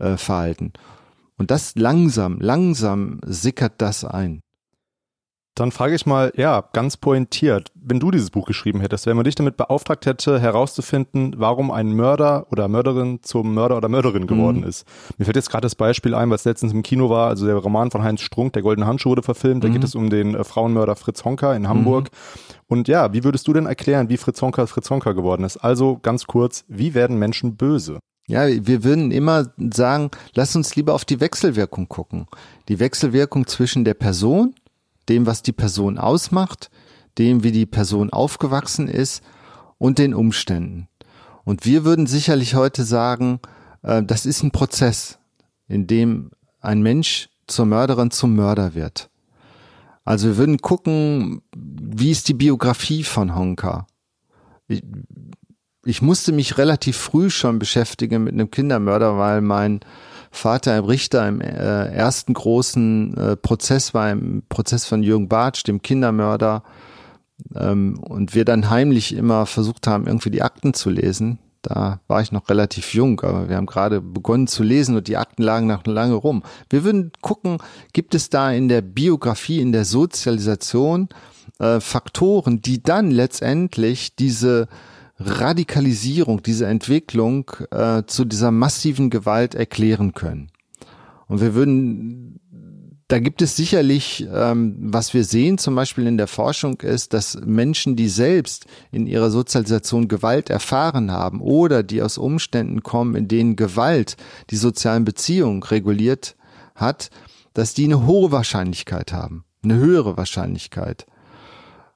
äh, 0.00 0.16
verhalten. 0.16 0.72
Und 1.36 1.50
das 1.50 1.74
langsam, 1.76 2.38
langsam 2.40 3.20
sickert 3.24 3.74
das 3.78 4.04
ein. 4.04 4.42
Dann 5.56 5.72
frage 5.72 5.94
ich 5.94 6.06
mal, 6.06 6.32
ja, 6.36 6.64
ganz 6.72 6.96
pointiert, 6.96 7.72
wenn 7.74 7.98
du 8.00 8.10
dieses 8.10 8.30
Buch 8.30 8.46
geschrieben 8.46 8.80
hättest, 8.80 9.06
wenn 9.06 9.16
man 9.16 9.24
dich 9.24 9.34
damit 9.34 9.56
beauftragt 9.56 10.06
hätte, 10.06 10.40
herauszufinden, 10.40 11.34
warum 11.36 11.70
ein 11.70 11.92
Mörder 11.92 12.46
oder 12.50 12.68
Mörderin 12.68 13.18
zum 13.22 13.52
Mörder 13.52 13.76
oder 13.76 13.88
Mörderin 13.88 14.26
geworden 14.26 14.60
mhm. 14.60 14.68
ist. 14.68 14.86
Mir 15.18 15.24
fällt 15.24 15.36
jetzt 15.36 15.50
gerade 15.50 15.62
das 15.62 15.74
Beispiel 15.74 16.14
ein, 16.14 16.30
was 16.30 16.44
letztens 16.44 16.72
im 16.72 16.82
Kino 16.82 17.10
war, 17.10 17.28
also 17.28 17.46
der 17.46 17.56
Roman 17.56 17.90
von 17.90 18.02
Heinz 18.02 18.20
Strunk, 18.22 18.52
Der 18.52 18.62
Goldene 18.62 18.86
Handschuh 18.86 19.10
wurde 19.10 19.22
verfilmt, 19.22 19.64
da 19.64 19.68
geht 19.68 19.78
mhm. 19.78 19.84
es 19.84 19.94
um 19.94 20.08
den 20.08 20.34
äh, 20.34 20.44
Frauenmörder 20.44 20.96
Fritz 20.96 21.24
Honka 21.24 21.54
in 21.54 21.68
Hamburg. 21.68 22.04
Mhm. 22.04 22.64
Und 22.68 22.88
ja, 22.88 23.12
wie 23.12 23.24
würdest 23.24 23.48
du 23.48 23.52
denn 23.52 23.66
erklären, 23.66 24.08
wie 24.08 24.16
Fritz 24.16 24.40
Honka 24.40 24.66
Fritz 24.66 24.88
Honka 24.88 25.12
geworden 25.12 25.44
ist? 25.44 25.56
Also 25.56 25.98
ganz 26.00 26.26
kurz, 26.26 26.64
wie 26.68 26.94
werden 26.94 27.18
Menschen 27.18 27.56
böse? 27.56 27.98
Ja, 28.30 28.46
wir 28.46 28.84
würden 28.84 29.10
immer 29.10 29.52
sagen, 29.74 30.12
lass 30.34 30.54
uns 30.54 30.76
lieber 30.76 30.94
auf 30.94 31.04
die 31.04 31.18
Wechselwirkung 31.18 31.88
gucken. 31.88 32.28
Die 32.68 32.78
Wechselwirkung 32.78 33.48
zwischen 33.48 33.84
der 33.84 33.94
Person 33.94 34.54
dem, 35.08 35.26
was 35.26 35.42
die 35.42 35.50
Person 35.50 35.98
ausmacht, 35.98 36.70
dem, 37.18 37.42
wie 37.42 37.50
die 37.50 37.66
Person 37.66 38.10
aufgewachsen 38.10 38.86
ist 38.86 39.24
und 39.78 39.98
den 39.98 40.14
Umständen. 40.14 40.86
Und 41.42 41.66
wir 41.66 41.84
würden 41.84 42.06
sicherlich 42.06 42.54
heute 42.54 42.84
sagen, 42.84 43.40
äh, 43.82 44.04
das 44.04 44.26
ist 44.26 44.44
ein 44.44 44.52
Prozess, 44.52 45.18
in 45.66 45.88
dem 45.88 46.30
ein 46.60 46.82
Mensch 46.82 47.30
zur 47.48 47.66
Mörderin 47.66 48.12
zum 48.12 48.36
Mörder 48.36 48.76
wird. 48.76 49.10
Also 50.04 50.28
wir 50.28 50.36
würden 50.36 50.58
gucken, 50.58 51.42
wie 51.56 52.12
ist 52.12 52.28
die 52.28 52.34
Biografie 52.34 53.02
von 53.02 53.34
Honka? 53.34 53.88
Ich, 55.90 56.02
musste 56.02 56.30
mich 56.30 56.56
relativ 56.56 56.96
früh 56.96 57.30
schon 57.30 57.58
beschäftigen 57.58 58.22
mit 58.22 58.34
einem 58.34 58.50
Kindermörder, 58.50 59.18
weil 59.18 59.40
mein 59.40 59.80
Vater 60.30 60.78
im 60.78 60.84
Richter 60.84 61.26
im 61.26 61.40
äh, 61.40 61.46
ersten 61.46 62.32
großen 62.32 63.16
äh, 63.16 63.36
Prozess 63.36 63.92
war, 63.92 64.10
im 64.12 64.44
Prozess 64.48 64.86
von 64.86 65.02
Jürgen 65.02 65.28
Bartsch, 65.28 65.64
dem 65.64 65.82
Kindermörder, 65.82 66.62
ähm, 67.56 67.98
und 67.98 68.36
wir 68.36 68.44
dann 68.44 68.70
heimlich 68.70 69.14
immer 69.16 69.46
versucht 69.46 69.88
haben, 69.88 70.06
irgendwie 70.06 70.30
die 70.30 70.42
Akten 70.42 70.74
zu 70.74 70.90
lesen. 70.90 71.40
Da 71.62 72.00
war 72.06 72.22
ich 72.22 72.30
noch 72.30 72.48
relativ 72.48 72.94
jung, 72.94 73.20
aber 73.22 73.48
wir 73.48 73.56
haben 73.56 73.66
gerade 73.66 74.00
begonnen 74.00 74.46
zu 74.46 74.62
lesen 74.62 74.96
und 74.96 75.08
die 75.08 75.16
Akten 75.16 75.42
lagen 75.42 75.66
noch 75.66 75.84
lange 75.86 76.14
rum. 76.14 76.44
Wir 76.70 76.84
würden 76.84 77.10
gucken, 77.20 77.58
gibt 77.92 78.14
es 78.14 78.30
da 78.30 78.52
in 78.52 78.68
der 78.68 78.80
Biografie, 78.80 79.60
in 79.60 79.72
der 79.72 79.84
Sozialisation 79.84 81.08
äh, 81.58 81.80
Faktoren, 81.80 82.62
die 82.62 82.80
dann 82.80 83.10
letztendlich 83.10 84.14
diese 84.14 84.68
Radikalisierung, 85.20 86.42
diese 86.42 86.66
Entwicklung 86.66 87.50
äh, 87.70 88.04
zu 88.06 88.24
dieser 88.24 88.50
massiven 88.50 89.10
Gewalt 89.10 89.54
erklären 89.54 90.14
können. 90.14 90.50
Und 91.28 91.42
wir 91.42 91.54
würden, 91.54 92.40
da 93.06 93.18
gibt 93.18 93.42
es 93.42 93.54
sicherlich, 93.54 94.26
ähm, 94.32 94.76
was 94.80 95.12
wir 95.12 95.24
sehen 95.24 95.58
zum 95.58 95.74
Beispiel 95.74 96.06
in 96.06 96.16
der 96.16 96.26
Forschung 96.26 96.80
ist, 96.80 97.12
dass 97.12 97.38
Menschen, 97.44 97.96
die 97.96 98.08
selbst 98.08 98.64
in 98.90 99.06
ihrer 99.06 99.30
Sozialisation 99.30 100.08
Gewalt 100.08 100.48
erfahren 100.48 101.12
haben 101.12 101.40
oder 101.40 101.82
die 101.82 102.00
aus 102.00 102.16
Umständen 102.16 102.82
kommen, 102.82 103.14
in 103.14 103.28
denen 103.28 103.56
Gewalt 103.56 104.16
die 104.48 104.56
sozialen 104.56 105.04
Beziehungen 105.04 105.62
reguliert 105.62 106.34
hat, 106.74 107.10
dass 107.52 107.74
die 107.74 107.84
eine 107.84 108.06
hohe 108.06 108.32
Wahrscheinlichkeit 108.32 109.12
haben, 109.12 109.44
eine 109.62 109.76
höhere 109.76 110.16
Wahrscheinlichkeit 110.16 111.06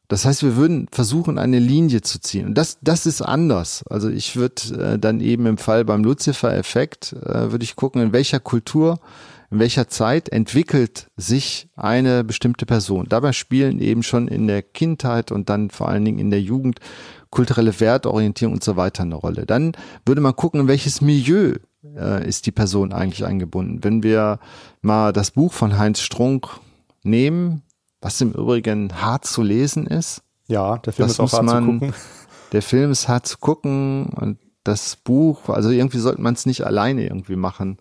das 0.08 0.26
heißt, 0.26 0.42
wir 0.42 0.56
würden 0.56 0.86
versuchen, 0.92 1.38
eine 1.38 1.58
Linie 1.58 2.02
zu 2.02 2.20
ziehen. 2.20 2.46
Und 2.46 2.54
das, 2.54 2.78
das 2.82 3.06
ist 3.06 3.22
anders. 3.22 3.82
Also 3.88 4.10
ich 4.10 4.36
würde 4.36 4.94
äh, 4.94 4.98
dann 4.98 5.20
eben 5.20 5.46
im 5.46 5.56
Fall 5.56 5.84
beim 5.84 6.04
Lucifer-Effekt, 6.04 7.14
äh, 7.14 7.50
würde 7.50 7.64
ich 7.64 7.76
gucken, 7.76 8.02
in 8.02 8.12
welcher 8.12 8.38
Kultur, 8.38 9.00
in 9.50 9.58
welcher 9.60 9.88
Zeit 9.88 10.28
entwickelt 10.28 11.08
sich 11.16 11.68
eine 11.76 12.22
bestimmte 12.24 12.66
Person. 12.66 13.06
Dabei 13.08 13.32
spielen 13.32 13.80
eben 13.80 14.02
schon 14.02 14.28
in 14.28 14.46
der 14.46 14.62
Kindheit 14.62 15.32
und 15.32 15.48
dann 15.48 15.70
vor 15.70 15.88
allen 15.88 16.04
Dingen 16.04 16.18
in 16.18 16.30
der 16.30 16.40
Jugend 16.40 16.80
kulturelle 17.30 17.78
Wertorientierung 17.80 18.54
und 18.54 18.64
so 18.64 18.76
weiter 18.76 19.02
eine 19.02 19.14
Rolle. 19.14 19.46
Dann 19.46 19.72
würde 20.04 20.20
man 20.20 20.36
gucken, 20.36 20.60
in 20.60 20.68
welches 20.68 21.00
Milieu 21.00 21.54
äh, 21.96 22.28
ist 22.28 22.46
die 22.46 22.52
Person 22.52 22.92
eigentlich 22.92 23.24
eingebunden. 23.24 23.82
Wenn 23.82 24.02
wir 24.02 24.38
mal 24.82 25.12
das 25.12 25.30
Buch 25.30 25.52
von 25.52 25.78
Heinz 25.78 26.00
Strunk 26.00 26.48
nehmen, 27.02 27.62
was 28.04 28.20
im 28.20 28.32
Übrigen 28.32 29.00
hart 29.00 29.24
zu 29.24 29.42
lesen 29.42 29.86
ist. 29.86 30.22
Ja, 30.46 30.76
der 30.76 30.92
Film 30.92 31.08
das 31.08 31.12
ist 31.14 31.20
auch 31.20 31.32
hart 31.32 31.44
man, 31.44 31.64
zu 31.64 31.72
gucken. 31.72 31.94
Der 32.52 32.62
Film 32.62 32.92
ist 32.92 33.08
hart 33.08 33.26
zu 33.26 33.38
gucken 33.38 34.10
und 34.14 34.38
das 34.62 34.94
Buch, 34.94 35.48
also 35.48 35.70
irgendwie 35.70 35.98
sollte 35.98 36.20
man 36.20 36.34
es 36.34 36.46
nicht 36.46 36.64
alleine 36.64 37.02
irgendwie 37.02 37.34
machen. 37.34 37.78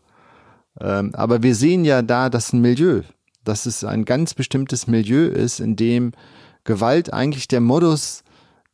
Ähm, 0.80 1.14
aber 1.14 1.44
wir 1.44 1.54
sehen 1.54 1.86
ja 1.86 2.02
da, 2.02 2.30
dass 2.30 2.54
ein 2.54 2.62
Milieu, 2.62 3.02
dass 3.44 3.68
es 3.68 3.84
ein 3.84 4.04
ganz 4.04 4.34
bestimmtes 4.34 4.88
Milieu 4.88 5.28
ist, 5.28 5.60
in 5.60 5.76
dem 5.76 6.14
Gewalt 6.64 7.14
eigentlich 7.14 7.48
der 7.48 7.62
Modus 7.62 8.24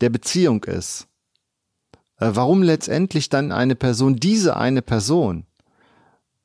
der 0.00 0.08
Beziehung 0.08 0.64
ist. 0.64 1.06
Äh, 2.16 2.30
warum 2.32 2.62
letztendlich 2.62 3.28
dann 3.28 3.52
eine 3.52 3.74
Person, 3.74 4.16
diese 4.16 4.56
eine 4.56 4.80
Person, 4.80 5.44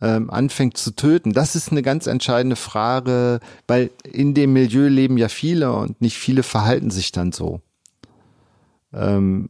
ähm, 0.02 0.30
anfängt 0.30 0.78
zu 0.78 0.96
töten? 0.96 1.34
Das 1.34 1.56
ist 1.56 1.72
eine 1.72 1.82
ganz 1.82 2.08
entscheidende 2.08 2.56
Frage, 2.56 3.40
weil 3.68 3.92
in 4.04 4.34
dem 4.34 4.54
Milieu 4.54 4.88
leben 4.88 5.18
ja 5.18 5.30
viele 5.30 5.72
und 5.74 6.02
nicht 6.02 6.18
viele 6.18 6.44
verhalten 6.44 6.92
sich 6.92 7.12
dann 7.12 7.32
so. 7.32 7.62
Ähm, 8.94 9.50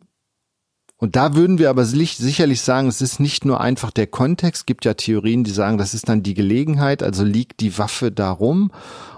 und 0.98 1.18
da 1.18 1.36
würden 1.36 1.60
wir 1.60 1.70
aber 1.70 1.84
sicherlich 1.86 2.62
sagen, 2.62 2.88
es 2.88 3.02
ist 3.02 3.20
nicht 3.20 3.44
nur 3.44 3.60
einfach 3.60 3.92
der 3.92 4.08
Kontext, 4.08 4.62
es 4.62 4.66
gibt 4.66 4.86
ja 4.86 4.94
Theorien, 4.94 5.44
die 5.44 5.52
sagen, 5.52 5.78
das 5.78 5.94
ist 5.94 6.08
dann 6.08 6.24
die 6.24 6.34
Gelegenheit, 6.34 7.04
also 7.04 7.24
liegt 7.24 7.60
die 7.60 7.78
Waffe 7.78 8.12
darum 8.12 8.72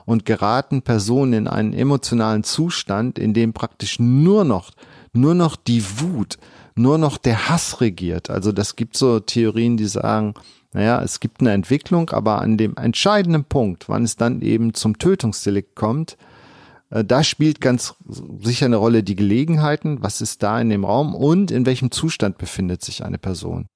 und 0.06 0.26
geraten 0.26 0.82
Personen 0.82 1.34
in 1.34 1.48
einen 1.48 1.74
emotionalen 1.74 2.44
Zustand, 2.44 3.20
in 3.20 3.34
dem 3.34 3.54
praktisch 3.54 4.00
nur 4.00 4.44
noch, 4.44 4.72
nur 5.14 5.36
noch 5.36 5.56
die 5.56 5.84
Wut, 6.00 6.40
nur 6.76 6.98
noch 6.98 7.18
der 7.18 7.48
Hass 7.48 7.80
regiert. 7.80 8.32
Also 8.32 8.52
das 8.52 8.76
gibt 8.76 8.98
so 8.98 9.20
Theorien, 9.20 9.78
die 9.78 9.86
sagen, 9.86 10.34
naja, 10.74 11.02
es 11.02 11.20
gibt 11.20 11.42
eine 11.42 11.54
Entwicklung, 11.54 12.10
aber 12.10 12.42
an 12.42 12.58
dem 12.58 12.76
entscheidenden 12.76 13.46
Punkt, 13.46 13.90
wann 13.90 14.04
es 14.04 14.16
dann 14.16 14.42
eben 14.42 14.74
zum 14.74 14.98
Tötungsdelikt 15.00 15.76
kommt, 15.76 16.18
äh, 16.90 17.04
da 17.04 17.24
spielt 17.24 17.62
ganz 17.62 17.96
sicher 18.42 18.66
eine 18.66 18.78
Rolle 18.78 19.04
die 19.04 19.16
Gelegenheiten, 19.16 20.02
was 20.02 20.22
ist 20.22 20.44
da 20.44 20.60
in 20.60 20.70
dem 20.70 20.86
Raum 20.86 21.16
und 21.16 21.52
in 21.52 21.66
welchem 21.66 21.92
Zustand 21.92 22.38
befindet 22.38 22.84
sich 22.84 23.04
eine 23.04 23.18
Person. 23.18 23.68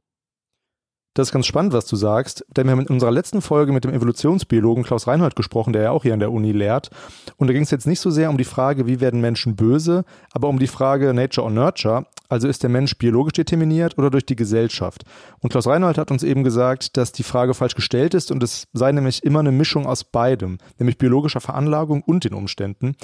Das 1.14 1.28
ist 1.28 1.34
ganz 1.34 1.46
spannend, 1.46 1.74
was 1.74 1.86
du 1.88 1.98
sagst, 1.98 2.46
denn 2.56 2.68
wir 2.68 2.72
haben 2.72 2.80
in 2.80 2.88
unserer 2.88 3.12
letzten 3.12 3.42
Folge 3.42 3.74
mit 3.74 3.84
dem 3.84 3.92
Evolutionsbiologen 3.92 4.86
Klaus 4.86 5.08
Reinhold 5.08 5.36
gesprochen, 5.36 5.74
der 5.74 5.82
ja 5.82 5.92
auch 5.92 6.04
hier 6.04 6.14
an 6.14 6.22
der 6.22 6.32
Uni 6.32 6.54
lehrt. 6.54 6.90
Und 7.36 7.48
da 7.48 7.54
ging 7.54 7.64
es 7.64 7.72
jetzt 7.72 7.86
nicht 7.86 8.00
so 8.00 8.10
sehr 8.10 8.30
um 8.30 8.38
die 8.38 8.46
Frage, 8.46 8.88
wie 8.88 9.02
werden 9.02 9.20
Menschen 9.20 9.58
böse, 9.58 10.06
aber 10.32 10.48
um 10.48 10.58
die 10.58 10.68
Frage 10.68 11.14
Nature 11.14 11.44
or 11.46 11.52
Nurture. 11.52 12.06
Also 12.30 12.48
ist 12.48 12.64
der 12.64 12.70
Mensch 12.70 12.98
biologisch 12.98 13.34
determiniert 13.34 13.98
oder 13.98 14.10
durch 14.10 14.26
die 14.26 14.38
Gesellschaft? 14.38 15.04
Und 15.42 15.50
Klaus 15.50 15.68
Reinhold 15.68 15.98
hat 15.98 16.12
uns 16.12 16.24
eben 16.24 16.46
gesagt, 16.46 16.96
dass 16.96 17.12
die 17.12 17.24
Frage 17.24 17.54
falsch 17.54 17.76
gestellt 17.76 18.14
ist 18.14 18.32
und 18.32 18.42
es 18.42 18.70
sei 18.72 18.94
nämlich 18.94 19.22
immer 19.26 19.40
eine 19.40 19.52
Mischung 19.52 19.86
aus 19.86 20.06
beidem, 20.06 20.60
nämlich 20.80 20.98
biologischer 20.98 21.42
Veranlagung 21.42 22.04
und 22.04 22.24
den 22.24 22.34
Umständen. 22.34 22.96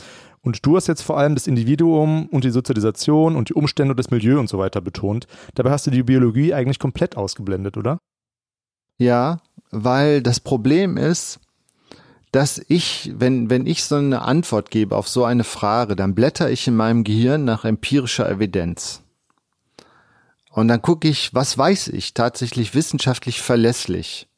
Und 0.47 0.65
du 0.65 0.77
hast 0.77 0.87
jetzt 0.87 1.01
vor 1.01 1.17
allem 1.17 1.35
das 1.35 1.45
Individuum 1.45 2.27
und 2.27 2.45
die 2.45 2.51
Sozialisation 2.51 3.35
und 3.35 3.49
die 3.49 3.53
Umstände 3.53 3.91
und 3.91 3.99
das 3.99 4.11
Milieu 4.11 4.39
und 4.39 4.47
so 4.47 4.57
weiter 4.57 4.79
betont. 4.79 5.27
Dabei 5.55 5.71
hast 5.71 5.87
du 5.87 5.91
die 5.91 6.03
Biologie 6.03 6.53
eigentlich 6.53 6.79
komplett 6.79 7.17
ausgeblendet, 7.17 7.75
oder? 7.75 7.99
Ja, 8.97 9.41
weil 9.71 10.21
das 10.21 10.39
Problem 10.39 10.95
ist, 10.95 11.41
dass 12.31 12.61
ich, 12.69 13.11
wenn, 13.13 13.49
wenn 13.49 13.67
ich 13.67 13.83
so 13.83 13.95
eine 13.95 14.21
Antwort 14.21 14.71
gebe 14.71 14.95
auf 14.95 15.09
so 15.09 15.25
eine 15.25 15.43
Frage, 15.43 15.97
dann 15.97 16.15
blätter 16.15 16.49
ich 16.49 16.65
in 16.65 16.77
meinem 16.77 17.03
Gehirn 17.03 17.43
nach 17.43 17.65
empirischer 17.65 18.31
Evidenz. 18.31 19.01
Und 20.51 20.69
dann 20.69 20.81
gucke 20.81 21.09
ich, 21.09 21.33
was 21.33 21.57
weiß 21.57 21.89
ich 21.89 22.13
tatsächlich 22.13 22.73
wissenschaftlich 22.73 23.41
verlässlich. 23.41 24.29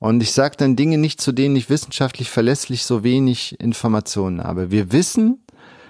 Und 0.00 0.22
ich 0.22 0.32
sage 0.32 0.56
dann 0.56 0.76
Dinge 0.76 0.96
nicht, 0.96 1.20
zu 1.20 1.30
denen 1.30 1.54
ich 1.54 1.68
wissenschaftlich 1.68 2.30
verlässlich 2.30 2.84
so 2.84 3.04
wenig 3.04 3.60
Informationen 3.60 4.42
habe. 4.42 4.70
Wir 4.70 4.92
wissen, 4.92 5.44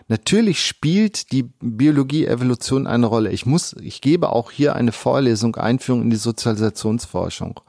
natürlich 0.08 0.66
spielt 0.66 1.30
die 1.30 1.44
Biologie 1.60 2.26
Evolution 2.26 2.88
eine 2.88 3.06
Rolle. 3.06 3.30
Ich 3.30 3.46
muss, 3.46 3.72
ich 3.80 4.00
gebe 4.00 4.30
auch 4.30 4.50
hier 4.50 4.74
eine 4.74 4.90
Vorlesung 4.90 5.54
Einführung 5.54 6.02
in 6.02 6.10
die 6.10 6.16
Sozialisationsforschung. 6.16 7.60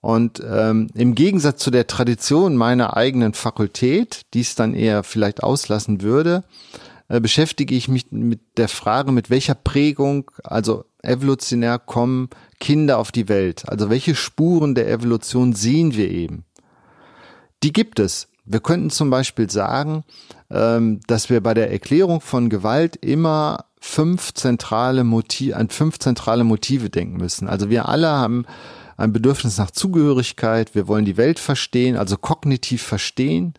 Und 0.00 0.42
ähm, 0.44 0.88
im 0.94 1.14
Gegensatz 1.14 1.62
zu 1.62 1.70
der 1.70 1.86
Tradition 1.86 2.56
meiner 2.56 2.96
eigenen 2.96 3.32
Fakultät, 3.32 4.22
die 4.34 4.40
es 4.40 4.56
dann 4.56 4.74
eher 4.74 5.04
vielleicht 5.04 5.44
auslassen 5.44 6.02
würde, 6.02 6.42
äh, 7.08 7.20
beschäftige 7.20 7.76
ich 7.76 7.86
mich 7.86 8.10
mit 8.10 8.40
der 8.56 8.68
Frage, 8.68 9.12
mit 9.12 9.30
welcher 9.30 9.54
Prägung, 9.54 10.32
also 10.42 10.84
evolutionär 11.02 11.78
kommen 11.78 12.28
Kinder 12.58 12.98
auf 12.98 13.12
die 13.12 13.28
Welt. 13.28 13.68
Also 13.68 13.90
welche 13.90 14.14
Spuren 14.14 14.74
der 14.74 14.88
Evolution 14.90 15.52
sehen 15.52 15.94
wir 15.94 16.10
eben? 16.10 16.44
Die 17.62 17.72
gibt 17.72 17.98
es. 17.98 18.28
Wir 18.44 18.60
könnten 18.60 18.90
zum 18.90 19.10
Beispiel 19.10 19.50
sagen, 19.50 20.04
ähm, 20.50 21.00
dass 21.06 21.30
wir 21.30 21.40
bei 21.40 21.54
der 21.54 21.70
Erklärung 21.70 22.20
von 22.20 22.48
Gewalt 22.48 22.96
immer 22.96 23.66
fünf 23.80 24.34
zentrale 24.34 25.04
Motive, 25.04 25.56
an 25.56 25.70
fünf 25.70 25.98
zentrale 25.98 26.44
Motive 26.44 26.90
denken 26.90 27.16
müssen. 27.16 27.48
Also 27.48 27.70
wir 27.70 27.88
alle 27.88 28.08
haben 28.08 28.44
ein 28.96 29.12
Bedürfnis 29.12 29.56
nach 29.56 29.70
Zugehörigkeit. 29.70 30.74
Wir 30.74 30.86
wollen 30.86 31.04
die 31.04 31.16
Welt 31.16 31.38
verstehen, 31.38 31.96
also 31.96 32.16
kognitiv 32.16 32.82
verstehen. 32.82 33.54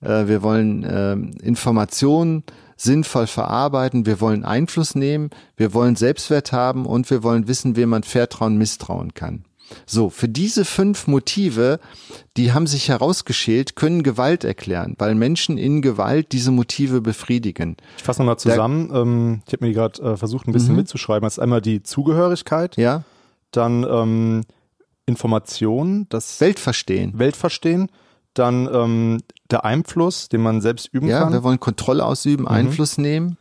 Äh, 0.00 0.26
wir 0.26 0.42
wollen 0.42 0.84
äh, 0.84 1.12
Informationen 1.44 2.44
sinnvoll 2.76 3.26
verarbeiten. 3.26 4.06
Wir 4.06 4.20
wollen 4.20 4.44
Einfluss 4.44 4.94
nehmen. 4.94 5.30
Wir 5.56 5.74
wollen 5.74 5.96
Selbstwert 5.96 6.52
haben 6.52 6.86
und 6.86 7.10
wir 7.10 7.22
wollen 7.22 7.48
wissen, 7.48 7.76
wem 7.76 7.90
man 7.90 8.02
vertrauen, 8.02 8.56
misstrauen 8.56 9.14
kann. 9.14 9.44
So, 9.86 10.10
für 10.10 10.28
diese 10.28 10.64
fünf 10.64 11.06
Motive, 11.06 11.80
die 12.36 12.52
haben 12.52 12.66
sich 12.66 12.88
herausgeschält, 12.88 13.76
können 13.76 14.02
Gewalt 14.02 14.44
erklären, 14.44 14.94
weil 14.98 15.14
Menschen 15.14 15.58
in 15.58 15.82
Gewalt 15.82 16.32
diese 16.32 16.50
Motive 16.50 17.00
befriedigen. 17.00 17.76
Ich 17.96 18.02
fasse 18.02 18.20
nochmal 18.20 18.38
zusammen. 18.38 18.90
Ähm, 18.92 19.42
ich 19.46 19.52
habe 19.52 19.66
mir 19.66 19.72
gerade 19.72 20.02
äh, 20.02 20.16
versucht, 20.16 20.46
ein 20.46 20.52
bisschen 20.52 20.72
mhm. 20.72 20.80
mitzuschreiben. 20.80 21.22
Das 21.22 21.34
ist 21.34 21.38
einmal 21.38 21.62
die 21.62 21.82
Zugehörigkeit. 21.82 22.76
Ja. 22.76 23.04
Dann 23.50 23.84
ähm, 23.88 24.42
Information, 25.06 26.06
das 26.08 26.40
Weltverstehen. 26.40 27.18
Weltverstehen. 27.18 27.88
Dann 28.34 28.68
ähm, 28.72 29.18
der 29.52 29.64
Einfluss, 29.64 30.28
den 30.28 30.42
man 30.42 30.60
selbst 30.60 30.88
üben 30.92 31.06
ja, 31.06 31.20
kann. 31.20 31.28
Ja, 31.28 31.38
wir 31.38 31.42
wollen 31.44 31.60
Kontrolle 31.60 32.04
ausüben, 32.04 32.44
mhm. 32.44 32.48
Einfluss 32.48 32.98
nehmen. 32.98 33.36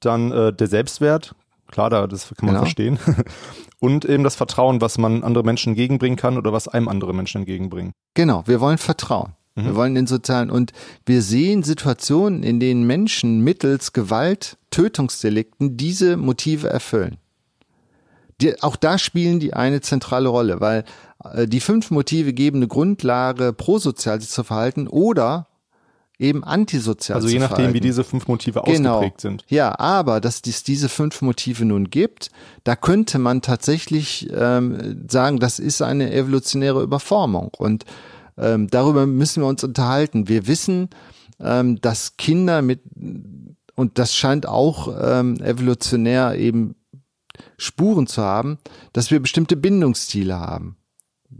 Dann 0.00 0.32
äh, 0.32 0.52
der 0.52 0.66
Selbstwert, 0.66 1.34
klar, 1.68 1.90
da, 1.90 2.06
das 2.06 2.28
kann 2.28 2.46
man 2.46 2.54
genau. 2.54 2.60
verstehen. 2.60 2.98
Und 3.80 4.04
eben 4.04 4.24
das 4.24 4.36
Vertrauen, 4.36 4.80
was 4.80 4.98
man 4.98 5.22
andere 5.22 5.42
Menschen 5.42 5.70
entgegenbringen 5.70 6.18
kann 6.18 6.36
oder 6.36 6.52
was 6.52 6.68
einem 6.68 6.88
andere 6.88 7.14
Menschen 7.14 7.38
entgegenbringen. 7.38 7.92
Genau, 8.14 8.42
wir 8.46 8.60
wollen 8.60 8.78
Vertrauen. 8.78 9.32
Mhm. 9.54 9.64
Wir 9.64 9.74
wollen 9.74 9.94
den 9.94 10.06
sozialen 10.06 10.50
und 10.50 10.72
wir 11.06 11.22
sehen 11.22 11.62
Situationen, 11.62 12.42
in 12.42 12.60
denen 12.60 12.86
Menschen 12.86 13.40
mittels 13.40 13.92
Gewalt, 13.92 14.58
Tötungsdelikten 14.70 15.76
diese 15.76 16.16
Motive 16.16 16.68
erfüllen. 16.68 17.16
Die, 18.40 18.62
auch 18.62 18.76
da 18.76 18.98
spielen 18.98 19.40
die 19.40 19.54
eine 19.54 19.80
zentrale 19.80 20.28
Rolle, 20.28 20.60
weil 20.60 20.84
die 21.46 21.60
fünf 21.60 21.90
Motive 21.90 22.32
geben 22.32 22.58
eine 22.58 22.68
Grundlage, 22.68 23.52
prosozial 23.52 24.20
sich 24.20 24.30
zu 24.30 24.44
verhalten 24.44 24.88
oder 24.88 25.46
eben 26.18 26.44
antisozial 26.44 27.16
Also 27.16 27.28
je 27.28 27.38
nachdem, 27.38 27.56
verhalten. 27.56 27.74
wie 27.74 27.80
diese 27.80 28.04
fünf 28.04 28.28
Motive 28.28 28.62
genau. 28.66 28.96
ausgeprägt 28.96 29.20
sind. 29.22 29.44
Ja, 29.48 29.78
aber 29.78 30.20
dass 30.20 30.42
es 30.46 30.62
diese 30.62 30.88
fünf 30.88 31.22
Motive 31.22 31.64
nun 31.64 31.88
gibt, 31.88 32.30
da 32.64 32.76
könnte 32.76 33.18
man 33.18 33.40
tatsächlich 33.40 34.28
ähm, 34.32 35.06
sagen, 35.08 35.38
das 35.38 35.58
ist 35.58 35.80
eine 35.80 36.12
evolutionäre 36.12 36.82
Überformung. 36.82 37.52
Und 37.56 37.86
ähm, 38.36 38.68
darüber 38.68 39.06
müssen 39.06 39.42
wir 39.42 39.48
uns 39.48 39.64
unterhalten. 39.64 40.28
Wir 40.28 40.46
wissen, 40.46 40.90
ähm, 41.40 41.80
dass 41.80 42.18
Kinder 42.18 42.60
mit, 42.60 42.82
und 43.74 43.98
das 43.98 44.14
scheint 44.14 44.46
auch 44.46 44.94
ähm, 45.00 45.40
evolutionär 45.40 46.36
eben 46.36 46.76
Spuren 47.56 48.06
zu 48.06 48.20
haben, 48.20 48.58
dass 48.92 49.10
wir 49.10 49.20
bestimmte 49.20 49.56
Bindungsstile 49.56 50.38
haben 50.38 50.76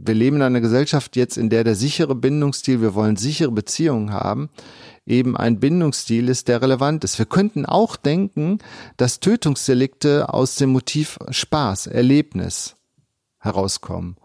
wir 0.03 0.15
leben 0.15 0.37
in 0.37 0.41
einer 0.41 0.61
Gesellschaft 0.61 1.15
jetzt, 1.15 1.37
in 1.37 1.49
der 1.49 1.63
der 1.63 1.75
sichere 1.75 2.15
Bindungsstil, 2.15 2.81
wir 2.81 2.95
wollen 2.95 3.15
sichere 3.15 3.51
Beziehungen 3.51 4.13
haben, 4.13 4.49
eben 5.05 5.35
ein 5.37 5.59
Bindungsstil 5.59 6.29
ist, 6.29 6.47
der 6.47 6.61
relevant 6.61 7.03
ist. 7.03 7.17
Wir 7.17 7.25
könnten 7.25 7.65
auch 7.65 7.95
denken, 7.95 8.59
dass 8.97 9.19
Tötungsdelikte 9.19 10.33
aus 10.33 10.55
dem 10.55 10.71
Motiv 10.71 11.17
Spaß, 11.29 11.87
Erlebnis 11.87 12.75
herauskommen. 13.39 14.17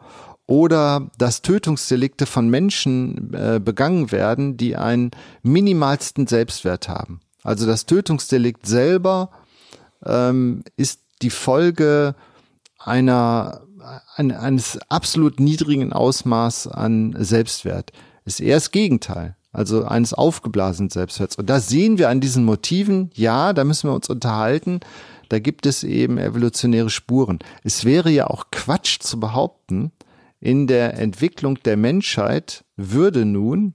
Oder 0.47 1.11
dass 1.19 1.43
Tötungsdelikte 1.43 2.25
von 2.25 2.49
Menschen 2.49 3.35
äh, 3.35 3.61
begangen 3.63 4.13
werden, 4.13 4.57
die 4.57 4.77
einen 4.77 5.11
minimalsten 5.43 6.27
Selbstwert 6.29 6.89
haben. 6.89 7.21
Also 7.43 7.67
das 7.67 7.87
Tötungsdelikt 7.87 8.67
selber 8.67 9.31
ähm, 10.05 10.63
ist 10.77 11.01
die 11.23 11.31
Folge 11.31 12.15
einer 12.79 13.66
ein, 14.17 14.33
eines 14.33 14.79
absolut 14.89 15.41
niedrigen 15.41 15.93
Ausmaß 15.93 16.69
an 16.69 17.15
Selbstwert. 17.19 17.93
Ist 18.25 18.41
eher 18.41 18.57
das 18.57 18.71
Gegenteil. 18.71 19.37
Also 19.53 19.85
eines 19.85 20.13
aufgeblasenen 20.13 20.91
Selbstwerts. 20.91 21.37
Und 21.37 21.49
da 21.49 21.61
sehen 21.61 21.97
wir 21.97 22.11
an 22.11 22.21
diesen 22.21 22.45
Motiven, 22.45 23.11
ja, 23.15 23.55
da 23.55 23.65
müssen 23.65 23.89
wir 23.89 23.95
uns 23.95 24.11
unterhalten. 24.11 24.81
Da 25.31 25.39
gibt 25.39 25.65
es 25.65 25.83
eben 25.83 26.19
evolutionäre 26.19 26.91
Spuren. 26.91 27.39
Es 27.65 27.85
wäre 27.85 28.11
ja 28.11 28.27
auch 28.27 28.47
Quatsch 28.51 29.01
zu 29.01 29.19
behaupten, 29.19 29.93
in 30.41 30.67
der 30.67 30.99
Entwicklung 30.99 31.59
der 31.63 31.79
Menschheit 31.79 32.65
würde 32.77 33.25
nun, 33.25 33.75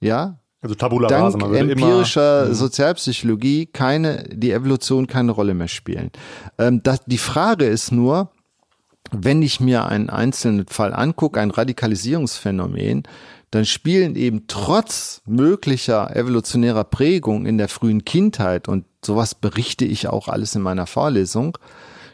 ja, 0.00 0.40
also 0.60 0.74
Tabula 0.74 1.08
dank 1.08 1.34
rasa, 1.34 1.54
empirischer 1.56 2.44
immer. 2.46 2.54
Sozialpsychologie 2.54 3.66
keine, 3.66 4.24
die 4.32 4.50
Evolution 4.50 5.06
keine 5.06 5.32
Rolle 5.32 5.52
mehr 5.54 5.68
spielen. 5.68 6.10
Ähm, 6.58 6.82
das, 6.82 7.00
die 7.04 7.18
Frage 7.18 7.66
ist 7.66 7.92
nur, 7.92 8.30
wenn 9.10 9.42
ich 9.42 9.60
mir 9.60 9.86
einen 9.86 10.10
einzelnen 10.10 10.66
Fall 10.66 10.94
angucke, 10.94 11.40
ein 11.40 11.50
Radikalisierungsphänomen, 11.50 13.04
dann 13.50 13.64
spielen 13.64 14.16
eben 14.16 14.46
trotz 14.48 15.22
möglicher 15.26 16.14
evolutionärer 16.16 16.84
Prägung 16.84 17.46
in 17.46 17.58
der 17.58 17.68
frühen 17.68 18.04
Kindheit, 18.04 18.66
und 18.66 18.84
sowas 19.04 19.34
berichte 19.34 19.84
ich 19.84 20.08
auch 20.08 20.28
alles 20.28 20.54
in 20.56 20.62
meiner 20.62 20.86
Vorlesung, 20.86 21.56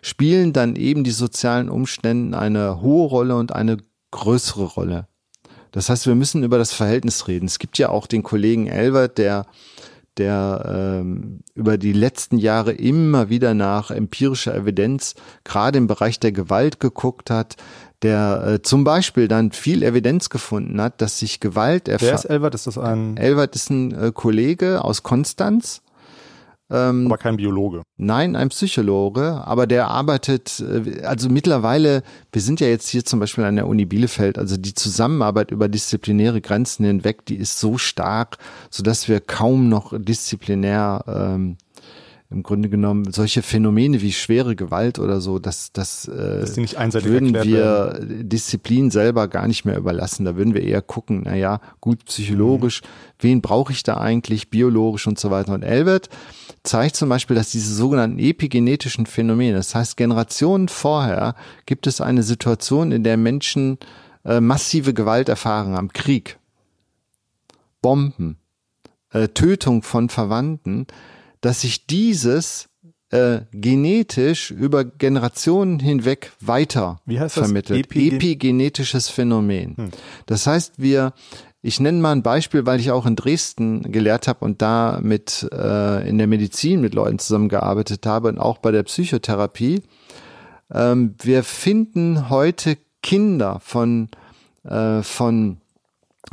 spielen 0.03 0.53
dann 0.53 0.76
eben 0.76 1.05
die 1.05 1.11
sozialen 1.11 1.70
Umstände 1.70 2.38
eine 2.38 2.83
hohe 2.83 3.09
Rolle 3.09 3.37
und 3.37 3.55
eine 3.55 3.79
größere 4.11 4.64
Rolle. 4.64 5.07
Das 5.72 5.88
heißt, 5.88 6.07
wir 6.07 6.14
müssen 6.14 6.42
über 6.42 6.59
das 6.59 6.72
Verhältnis 6.72 7.29
reden. 7.29 7.46
Es 7.46 7.59
gibt 7.59 7.79
ja 7.79 7.90
auch 7.90 8.07
den 8.07 8.22
Kollegen 8.22 8.66
Elbert, 8.66 9.18
der 9.18 9.46
der 10.18 11.01
ähm, 11.01 11.40
über 11.55 11.79
die 11.79 11.92
letzten 11.92 12.38
Jahre 12.38 12.73
immer 12.73 13.29
wieder 13.29 13.55
nach 13.55 13.90
empirischer 13.90 14.55
Evidenz, 14.55 15.14
gerade 15.44 15.79
im 15.79 15.87
Bereich 15.87 16.20
der 16.20 16.33
Gewalt 16.33 16.81
geguckt 16.81 17.31
hat, 17.31 17.57
der 18.03 18.44
äh, 18.46 18.62
zum 18.62 18.85
Beispiel 18.85 19.29
dann 19.29 19.53
viel 19.53 19.83
Evidenz 19.83 20.31
gefunden 20.31 20.81
hat, 20.81 21.01
dass 21.01 21.18
sich 21.18 21.40
Gewalt 21.40 21.87
Wer 21.87 22.14
ist 22.14 22.25
Elbert? 22.25 22.55
Ist 22.55 22.66
das 22.66 22.79
ein? 22.79 23.16
Elbert 23.16 23.55
ist 23.55 23.70
ein 23.70 23.92
äh, 23.92 24.12
Kollege 24.12 24.85
aus 24.85 25.03
Konstanz, 25.03 25.83
ähm, 26.71 27.07
aber 27.07 27.19
kein 27.19 27.37
Biologe. 27.37 27.83
Nein, 27.97 28.37
ein 28.37 28.49
Psychologe, 28.51 29.43
aber 29.45 29.67
der 29.67 29.89
arbeitet, 29.89 30.61
äh, 30.61 31.03
also 31.03 31.29
mittlerweile, 31.29 32.03
wir 32.33 32.43
sind 32.43 32.61
ja 32.61 32.69
jetzt 32.69 32.89
hier 32.89 33.05
zum 33.05 33.21
Beispiel 33.21 33.45
an 33.45 33.57
der 33.57 33.67
Uni 33.67 33.85
Bielefeld, 33.85 34.39
also 34.39 34.57
die 34.57 34.75
Zusammenarbeit 34.75 35.51
über 35.51 35.69
disziplinäre 35.69 36.41
Grenzen 36.41 36.85
hinweg, 36.85 37.27
die 37.27 37.37
ist 37.37 37.59
so 37.59 37.79
stark, 37.79 38.39
so 38.71 38.83
dass 38.83 39.09
wir 39.09 39.21
kaum 39.21 39.69
noch 39.69 39.93
disziplinär 39.99 41.05
ähm, 41.07 41.57
im 42.33 42.45
Grunde 42.45 42.69
genommen 42.69 43.12
solche 43.12 43.43
Phänomene 43.43 44.03
wie 44.03 44.12
schwere 44.12 44.55
Gewalt 44.55 45.01
oder 45.01 45.21
so, 45.21 45.40
das, 45.40 45.73
das, 45.73 46.07
äh, 46.07 46.40
das 46.40 46.57
nicht 46.57 46.77
einseitig 46.77 47.11
würden 47.11 47.35
wir 47.35 47.45
werden. 47.45 48.29
Disziplin 48.29 48.93
selber 48.93 49.27
gar 49.27 49.49
nicht 49.49 49.64
mehr 49.64 49.77
überlassen. 49.77 50.25
Da 50.25 50.37
würden 50.37 50.55
wir 50.55 50.62
eher 50.62 50.81
gucken, 50.81 51.23
na 51.25 51.35
ja, 51.35 51.61
gut 51.81 52.05
psychologisch, 52.05 52.83
mhm. 52.83 52.87
wen 53.19 53.40
brauche 53.40 53.73
ich 53.73 53.83
da 53.83 53.97
eigentlich, 53.97 54.49
biologisch 54.49 55.09
und 55.09 55.19
so 55.19 55.33
weiter. 55.33 55.55
Und 55.55 55.64
Elbert 55.64 56.09
zeigt 56.62 56.95
zum 56.95 57.09
Beispiel, 57.09 57.35
dass 57.35 57.51
diese 57.51 57.75
sogenannten 57.75 58.21
epigenetischen 58.21 59.07
Phänomene, 59.07 59.57
das 59.57 59.75
heißt 59.75 59.97
Generationen 59.97 60.69
vorher, 60.69 61.35
gibt 61.66 61.88
es 61.88 62.01
eine 62.01 62.23
Situation, 62.23 62.93
in 62.93 63.03
der 63.03 63.16
Menschen 63.16 63.79
äh, 64.25 64.40
massive 64.40 64.95
Gewalt 64.95 65.29
erfahren 65.29 65.73
haben, 65.73 65.93
Krieg, 65.93 66.38
Bomben, 67.83 68.37
äh, 69.12 69.27
Tötung 69.29 69.83
von 69.83 70.09
Verwandten, 70.09 70.87
dass 71.40 71.62
sich 71.62 71.87
dieses 71.87 72.68
äh, 73.11 73.40
genetisch 73.53 74.50
über 74.50 74.85
Generationen 74.85 75.81
hinweg 75.81 76.33
weiter 76.40 77.00
Wie 77.07 77.18
heißt 77.18 77.35
vermittelt. 77.35 77.87
Epigen 77.87 78.16
Epigenetisches 78.16 79.09
Phänomen. 79.09 79.76
Hm. 79.76 79.90
Das 80.26 80.46
heißt, 80.46 80.74
wir, 80.76 81.12
ich 81.61 81.81
nenne 81.81 81.98
mal 81.98 82.12
ein 82.12 82.22
Beispiel, 82.22 82.66
weil 82.66 82.79
ich 82.79 82.92
auch 82.92 83.07
in 83.07 83.16
Dresden 83.16 83.90
gelehrt 83.90 84.29
habe 84.29 84.44
und 84.44 84.62
da 84.62 85.00
mit 85.03 85.48
äh, 85.53 86.09
in 86.09 86.18
der 86.18 86.29
Medizin 86.29 86.81
mit 86.81 86.94
Leuten 86.94 87.18
zusammengearbeitet 87.18 88.07
habe 88.07 88.29
und 88.29 88.38
auch 88.38 88.59
bei 88.59 88.70
der 88.70 88.85
Psychotherapie. 88.85 89.83
Ähm, 90.72 91.16
wir 91.20 91.42
finden 91.42 92.31
heute 92.31 92.79
Kinder 93.03 93.61
von 93.61 94.09
äh, 94.62 95.03
von 95.03 95.57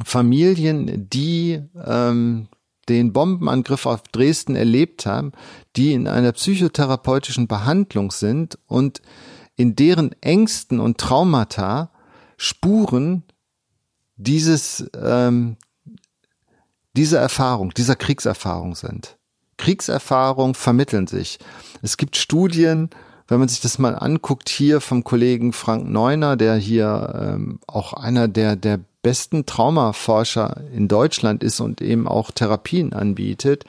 Familien, 0.03 1.09
die 1.09 1.61
ähm, 1.85 2.47
den 2.89 3.13
Bombenangriff 3.13 3.86
auf 3.86 4.04
Dresden 4.04 4.56
erlebt 4.56 5.06
haben, 5.06 5.32
die 5.76 5.93
in 5.93 6.08
einer 6.08 6.32
psychotherapeutischen 6.32 7.47
Behandlung 7.47 8.12
sind 8.12 8.58
und 8.67 9.02
in 9.56 9.76
deren 9.76 10.13
Ängsten 10.21 10.80
und 10.80 10.97
Traumata 10.97 11.91
Spuren 12.38 13.23
dieses, 14.15 14.89
ähm, 14.95 15.58
dieser 16.95 17.19
Erfahrung, 17.19 17.73
dieser 17.73 17.95
Kriegserfahrung 17.95 18.76
sind. 18.76 19.17
Kriegserfahrung 19.58 20.54
vermitteln 20.54 21.08
sich. 21.08 21.39
Es 21.82 21.97
gibt 21.97 22.15
Studien, 22.15 22.89
wenn 23.28 23.39
man 23.39 23.48
sich 23.48 23.60
das 23.60 23.79
mal 23.79 23.96
anguckt, 23.96 24.50
hier 24.50 24.81
vom 24.81 25.04
Kollegen 25.04 25.52
Frank 25.52 25.90
Neuner, 25.90 26.38
der 26.38 26.56
hier 26.56 27.13
ähm, 27.19 27.60
auch 27.67 27.94
einer 27.94 28.27
der, 28.27 28.56
der 28.56 28.79
besten 29.08 29.45
Traumaforscher 29.45 30.63
in 30.73 30.89
Deutschland 30.89 31.41
ist 31.41 31.62
und 31.62 31.79
eben 31.79 32.10
auch 32.10 32.29
Therapien 32.29 32.91
anbietet, 32.91 33.63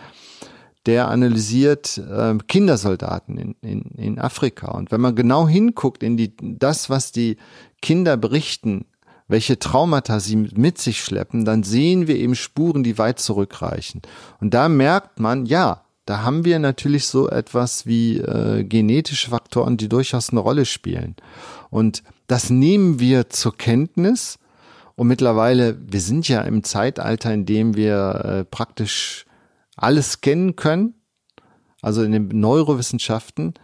der 0.85 1.07
analysiert 1.07 1.97
äh, 1.97 2.37
Kindersoldaten 2.49 3.39
in, 3.39 3.55
in, 3.63 3.83
in 3.97 4.19
Afrika. 4.19 4.73
Und 4.73 4.91
wenn 4.91 5.01
man 5.01 5.15
genau 5.15 5.47
hinguckt 5.47 6.03
in 6.03 6.17
die, 6.17 6.33
das, 6.41 6.91
was 6.91 7.13
die 7.13 7.37
Kinder 7.81 8.17
berichten, 8.17 8.87
welche 9.29 9.61
Traumata 9.61 10.19
sie 10.19 10.35
mit 10.35 10.79
sich 10.79 11.05
schleppen, 11.05 11.45
dann 11.45 11.63
sehen 11.63 12.09
wir 12.09 12.17
eben 12.17 12.35
Spuren, 12.35 12.83
die 12.83 12.99
weit 12.99 13.21
zurückreichen. 13.21 14.03
Und 14.41 14.55
da 14.55 14.69
merkt 14.69 15.21
man, 15.21 15.47
ja, 15.47 15.83
da 16.05 16.23
haben 16.25 16.45
wir 16.45 16.59
natürlich 16.59 17.07
so 17.07 17.31
etwas 17.31 17.87
wie 17.87 18.17
äh, 18.17 18.65
genetische 18.65 19.31
Faktoren, 19.31 19.77
die 19.77 19.89
durchaus 19.89 20.31
eine 20.31 20.41
Rolle 20.41 20.65
spielen. 20.65 21.15
Und 21.71 22.03
das 22.27 22.51
nehmen 22.51 22.99
wir 22.99 23.31
zur 23.31 23.57
Kenntnis. 23.57 24.41
Und 24.99 25.07
mittlerweile, 25.07 25.79
wir 25.81 26.01
sind 26.01 26.27
ja 26.27 26.41
im 26.41 26.65
Zeitalter, 26.65 27.33
in 27.33 27.47
dem 27.47 27.77
wir 27.77 28.25
äh, 28.25 28.45
praktisch 28.45 29.27
alles 29.77 30.23
kennen 30.23 30.57
können, 30.57 30.95
also 31.81 32.03
in 32.03 32.11
den 32.11 32.27
Neurowissenschaften. 32.27 33.55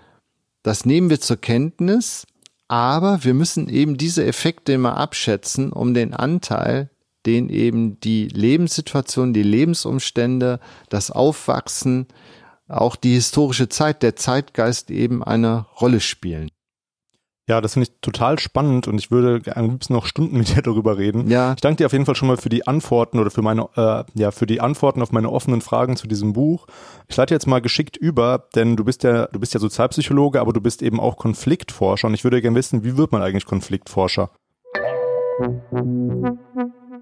Das 0.63 0.87
nehmen 0.87 1.11
wir 1.11 1.21
zur 1.21 1.37
Kenntnis, 1.37 2.25
aber 2.69 3.25
wir 3.25 3.35
müssen 3.35 3.69
eben 3.69 3.99
diese 3.99 4.25
Effekte 4.25 4.75
immer 4.75 4.97
abschätzen, 4.97 5.73
um 5.73 5.93
den 5.93 6.15
Anteil 6.15 6.89
den 7.27 7.49
eben 7.49 7.99
die 7.99 8.29
Lebenssituation, 8.29 9.33
die 9.33 9.43
Lebensumstände, 9.43 10.61
das 10.89 11.11
Aufwachsen, 11.11 12.07
auch 12.69 12.95
die 12.95 13.15
historische 13.15 13.69
Zeit, 13.69 14.05
der 14.05 14.15
Zeitgeist 14.15 14.91
eben 14.91 15.25
eine 15.25 15.67
Rolle 15.81 16.01
spielen. 16.01 16.51
Ja, 17.47 17.61
das 17.61 17.75
finde 17.75 17.89
ich 17.91 18.01
total 18.01 18.39
spannend 18.39 18.89
und 18.89 18.99
ich 18.99 19.11
würde 19.11 19.43
am 19.55 19.71
liebsten 19.71 19.93
noch 19.93 20.07
Stunden 20.07 20.39
mit 20.39 20.55
dir 20.55 20.63
darüber 20.63 20.97
reden. 20.97 21.29
Ja. 21.29 21.53
Ich 21.53 21.61
danke 21.61 21.77
dir 21.79 21.87
auf 21.87 21.93
jeden 21.93 22.07
Fall 22.07 22.15
schon 22.15 22.29
mal 22.29 22.37
für 22.37 22.49
die 22.49 22.67
Antworten 22.67 23.19
oder 23.19 23.31
für 23.31 23.43
meine, 23.43 23.69
äh, 23.77 24.05
ja, 24.15 24.31
für 24.31 24.47
die 24.47 24.61
Antworten 24.61 25.03
auf 25.03 25.13
meine 25.13 25.31
offenen 25.31 25.61
Fragen 25.61 25.97
zu 25.97 26.07
diesem 26.07 26.33
Buch. 26.33 26.67
Ich 27.09 27.17
leite 27.17 27.35
jetzt 27.35 27.47
mal 27.47 27.61
geschickt 27.61 27.97
über, 27.97 28.49
denn 28.55 28.77
du 28.77 28.85
bist 28.85 29.03
ja, 29.03 29.27
du 29.27 29.39
bist 29.39 29.53
ja 29.53 29.61
Sozialpsychologe, 29.61 30.41
aber 30.41 30.53
du 30.53 30.61
bist 30.61 30.83
eben 30.83 31.01
auch 31.01 31.17
Konfliktforscher 31.17 32.09
und 32.09 32.15
ich 32.15 32.25
würde 32.25 32.41
gerne 32.41 32.57
wissen, 32.57 32.83
wie 32.85 32.97
wird 32.97 33.13
man 33.13 33.23
eigentlich 33.23 33.45
Konfliktforscher? 33.45 34.31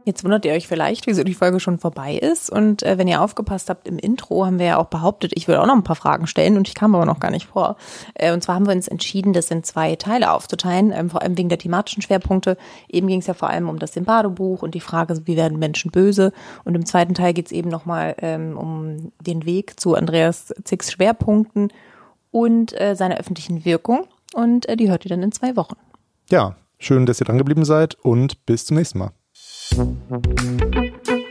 Jetzt 0.04 0.24
wundert 0.24 0.44
ihr 0.44 0.52
euch 0.52 0.66
vielleicht, 0.66 1.06
wieso 1.06 1.22
die 1.22 1.34
Folge 1.34 1.60
schon 1.60 1.78
vorbei 1.78 2.14
ist. 2.16 2.50
Und 2.50 2.82
äh, 2.82 2.98
wenn 2.98 3.06
ihr 3.06 3.22
aufgepasst 3.22 3.70
habt, 3.70 3.86
im 3.86 3.98
Intro 3.98 4.44
haben 4.44 4.58
wir 4.58 4.66
ja 4.66 4.76
auch 4.78 4.86
behauptet, 4.86 5.32
ich 5.36 5.46
würde 5.46 5.62
auch 5.62 5.66
noch 5.66 5.76
ein 5.76 5.84
paar 5.84 5.96
Fragen 5.96 6.26
stellen 6.26 6.56
und 6.56 6.66
ich 6.66 6.74
kam 6.74 6.94
aber 6.94 7.06
noch 7.06 7.20
gar 7.20 7.30
nicht 7.30 7.46
vor. 7.46 7.76
Äh, 8.14 8.32
und 8.32 8.42
zwar 8.42 8.56
haben 8.56 8.66
wir 8.66 8.74
uns 8.74 8.88
entschieden, 8.88 9.32
das 9.32 9.50
in 9.52 9.62
zwei 9.62 9.94
Teile 9.94 10.32
aufzuteilen, 10.32 10.92
ähm, 10.92 11.08
vor 11.08 11.22
allem 11.22 11.38
wegen 11.38 11.48
der 11.48 11.58
thematischen 11.58 12.02
Schwerpunkte. 12.02 12.56
Eben 12.88 13.06
ging 13.06 13.20
es 13.20 13.28
ja 13.28 13.34
vor 13.34 13.48
allem 13.48 13.68
um 13.68 13.78
das 13.78 13.92
Simbado-Buch 13.92 14.62
und 14.62 14.74
die 14.74 14.80
Frage, 14.80 15.26
wie 15.26 15.36
werden 15.36 15.60
Menschen 15.60 15.92
böse. 15.92 16.32
Und 16.64 16.74
im 16.74 16.84
zweiten 16.84 17.14
Teil 17.14 17.32
geht 17.32 17.46
es 17.46 17.52
eben 17.52 17.70
nochmal 17.70 18.16
ähm, 18.18 18.58
um 18.58 19.12
den 19.20 19.46
Weg 19.46 19.78
zu 19.78 19.94
Andreas 19.94 20.52
Zicks 20.64 20.90
Schwerpunkten 20.90 21.72
und 22.32 22.78
äh, 22.80 22.96
seiner 22.96 23.18
öffentlichen 23.18 23.64
Wirkung. 23.64 24.06
Und 24.34 24.68
äh, 24.68 24.76
die 24.76 24.90
hört 24.90 25.04
ihr 25.04 25.10
dann 25.10 25.22
in 25.22 25.30
zwei 25.30 25.54
Wochen. 25.54 25.76
Ja, 26.28 26.56
schön, 26.80 27.06
dass 27.06 27.20
ihr 27.20 27.26
dran 27.26 27.38
geblieben 27.38 27.64
seid 27.64 27.94
und 27.94 28.44
bis 28.46 28.64
zum 28.64 28.76
nächsten 28.76 28.98
Mal. 28.98 29.12
You. 29.74 31.21